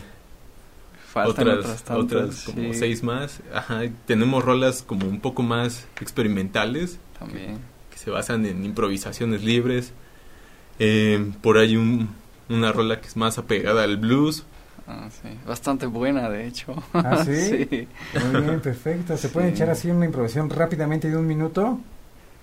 faltan 1.12 1.48
otras, 1.48 1.66
otras, 1.66 1.84
tantas, 1.84 2.04
otras 2.22 2.44
como 2.44 2.74
sí, 2.74 2.80
seis 2.80 3.02
más. 3.04 3.42
Ajá, 3.54 3.82
tenemos 4.06 4.44
rolas 4.44 4.84
como 4.84 5.08
un 5.08 5.20
poco 5.20 5.42
más 5.44 5.88
experimentales, 6.00 7.00
también 7.18 7.60
que 7.90 7.98
se 7.98 8.12
basan 8.12 8.46
en 8.46 8.64
improvisaciones 8.64 9.44
libres. 9.44 9.94
Eh, 10.80 11.32
por 11.42 11.58
ahí 11.58 11.76
un, 11.76 12.10
una 12.50 12.72
rola 12.72 13.02
que 13.02 13.08
es 13.08 13.18
más 13.18 13.38
apegada 13.38 13.84
al 13.84 13.98
blues. 13.98 14.46
Ah, 14.88 15.10
sí. 15.22 15.30
bastante 15.48 15.86
buena 15.86 16.30
de 16.30 16.48
hecho 16.48 16.76
¿Ah, 16.94 17.24
sí? 17.26 17.32
sí 17.70 17.88
Muy 18.20 18.42
bien, 18.42 18.60
perfecto. 18.62 19.16
¿Se 19.18 19.30
pueden 19.30 19.50
Sí. 19.52 19.56
echar 19.56 19.70
así 19.70 19.90
una 19.90 20.06
improvisación 20.06 20.50
rápidamente 20.50 21.10
de 21.10 21.18
un 21.18 21.26
minuto? 21.28 21.80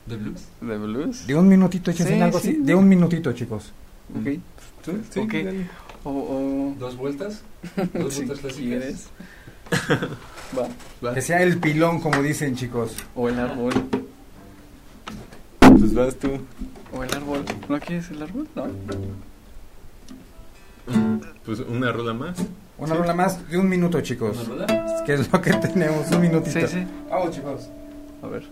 ¿De 0.09 0.16
blues? 0.16 0.42
de 0.61 0.78
blues 0.78 1.26
De 1.26 1.34
un 1.34 1.48
minutito, 1.48 1.90
échense 1.90 2.14
Sí, 2.14 2.20
algo 2.20 2.38
sí. 2.40 2.48
así. 2.50 2.59
De 2.62 2.74
un 2.74 2.88
minutito, 2.88 3.32
chicos. 3.32 3.72
Ok. 4.18 4.38
Sí, 5.12 5.20
Ok. 5.20 5.32
dale. 5.32 5.66
o, 6.04 6.11
o 6.11 6.74
¿Dos 6.78 6.96
vueltas? 6.96 7.42
¿Dos 7.94 8.16
vueltas 8.16 8.38
clásicas? 8.40 8.54
quieres 8.54 9.09
va 10.59 10.68
Va, 11.06 11.14
Que 11.14 11.20
sea 11.20 11.42
el 11.42 11.59
pilón, 11.59 12.00
como 12.00 12.22
dicen, 12.22 12.56
chicos. 12.56 12.94
o 13.14 13.28
el 13.28 13.38
árbol 13.38 13.72
pues 15.61 15.92
vas 15.94 16.16
tú. 16.16 16.30
o 16.92 17.04
el 17.04 17.14
árbol 17.14 17.44
¿no 17.68 17.78
quieres 17.80 18.11
el 18.11 18.22
árbol? 18.22 18.48
no 18.56 18.64
Pues 21.44 21.61
una 21.61 21.92
rola 21.92 22.14
más. 22.14 22.38
Una 22.78 22.94
rola 22.94 23.12
más 23.14 23.48
de 23.50 23.59
un 23.59 23.68
minuto, 23.68 24.00
chicos. 24.00 24.36
¿Una 24.38 24.66
rola? 24.66 25.02
Que 25.04 25.14
es 25.14 25.30
lo 25.32 25.40
que 25.40 25.52
tenemos, 25.54 26.11
un 26.11 26.20
minutito. 26.20 26.61
sí 26.61 26.66
sí 26.66 26.86
Vamos, 27.11 27.30
chicos. 27.34 27.68
a 28.22 28.26
ver 28.28 28.44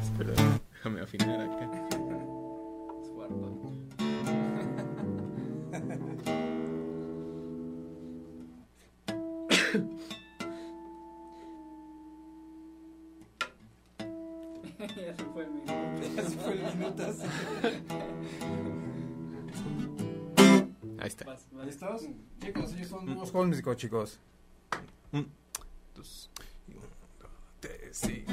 Espera, 0.00 0.34
déjame 0.72 1.00
afinar 1.00 1.40
acá. 1.40 1.70
Ahí 20.98 21.08
está. 21.08 21.36
¿Listos? 21.64 22.02
Chicos, 22.40 22.72
ellos 22.74 22.88
son 22.88 23.06
dúos 23.06 23.32
cósmicos, 23.32 23.76
chicos. 23.76 24.20
Dos, 25.94 26.30
y 26.68 26.72
uno, 26.72 26.86
dos, 27.20 27.30
tres, 27.60 27.96
sí. 27.96 28.24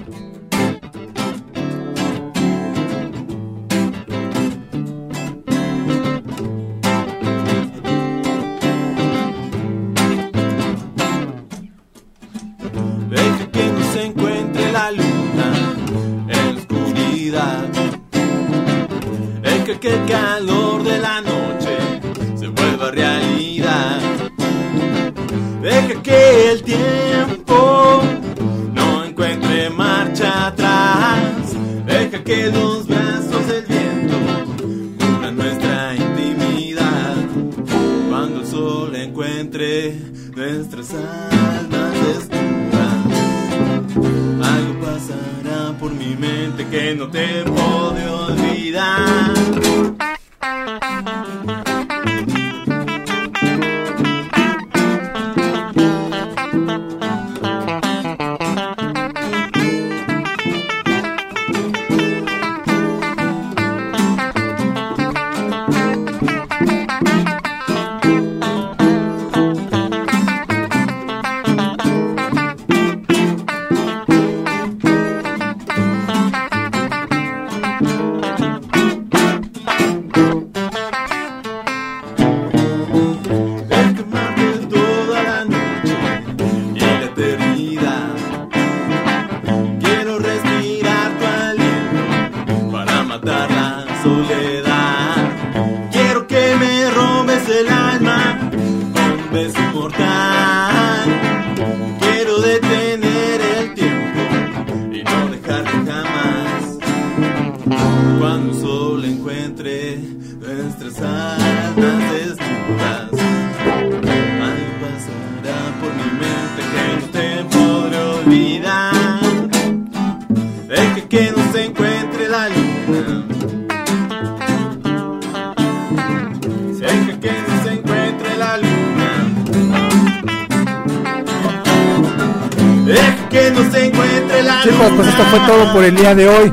Por 135.80 135.86
el 135.86 135.95
día 135.95 136.13
de 136.13 136.27
hoy. 136.27 136.51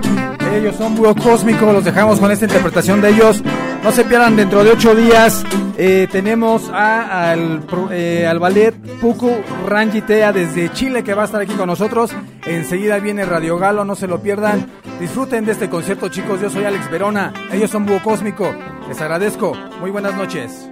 Ellos 0.55 0.77
son 0.77 0.95
Búho 0.95 1.13
Cósmico, 1.17 1.73
los 1.73 1.85
dejamos 1.85 2.21
con 2.21 2.31
esta 2.31 2.45
interpretación 2.45 3.01
de 3.01 3.09
ellos. 3.09 3.43
No 3.83 3.91
se 3.91 4.05
pierdan, 4.05 4.37
dentro 4.37 4.63
de 4.63 4.71
ocho 4.71 4.95
días 4.95 5.43
eh, 5.77 6.07
tenemos 6.13 6.69
al, 6.69 7.67
eh, 7.91 8.25
al 8.25 8.39
ballet 8.39 8.73
Puku 9.01 9.33
Rangitea 9.67 10.33
desde 10.33 10.73
Chile 10.73 11.03
que 11.03 11.15
va 11.15 11.23
a 11.23 11.25
estar 11.25 11.41
aquí 11.41 11.55
con 11.55 11.67
nosotros. 11.67 12.13
Enseguida 12.47 13.01
viene 13.01 13.25
Radio 13.25 13.59
Galo, 13.59 13.85
no 13.85 13.97
se 13.97 14.07
lo 14.07 14.23
pierdan. 14.23 14.71
Disfruten 15.01 15.45
de 15.45 15.53
este 15.53 15.69
concierto, 15.69 16.09
chicos. 16.09 16.41
Yo 16.41 16.49
soy 16.49 16.63
Alex 16.63 16.89
Verona, 16.89 17.35
ellos 17.51 17.73
son 17.73 17.85
Búho 17.85 18.01
Cósmico. 18.05 18.55
Les 18.87 19.01
agradezco. 19.01 19.55
Muy 19.81 19.91
buenas 19.91 20.15
noches. 20.15 20.69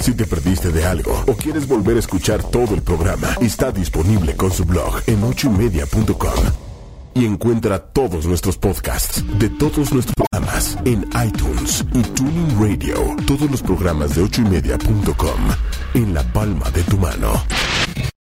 Si 0.00 0.12
te 0.14 0.26
perdiste 0.26 0.70
de 0.72 0.84
algo 0.84 1.22
o 1.28 1.34
quieres 1.34 1.68
volver 1.68 1.98
a 1.98 2.00
escuchar 2.00 2.42
todo 2.42 2.74
el 2.74 2.82
programa, 2.82 3.28
está 3.40 3.70
disponible 3.70 4.34
con 4.34 4.50
su 4.50 4.64
blog 4.64 5.02
en 5.06 5.22
ochoymedia.com. 5.22 6.71
Y 7.14 7.26
encuentra 7.26 7.78
todos 7.78 8.26
nuestros 8.26 8.56
podcasts 8.56 9.22
de 9.38 9.48
todos 9.50 9.92
nuestros 9.92 10.14
programas 10.14 10.78
en 10.84 11.06
iTunes 11.26 11.84
y 11.92 12.02
Tuning 12.02 12.58
Radio. 12.58 13.16
Todos 13.26 13.50
los 13.50 13.62
programas 13.62 14.14
de 14.14 14.22
ochoymedia.com 14.22 15.40
en 15.94 16.14
la 16.14 16.22
palma 16.32 16.70
de 16.70 16.82
tu 16.84 16.96
mano. 16.96 17.32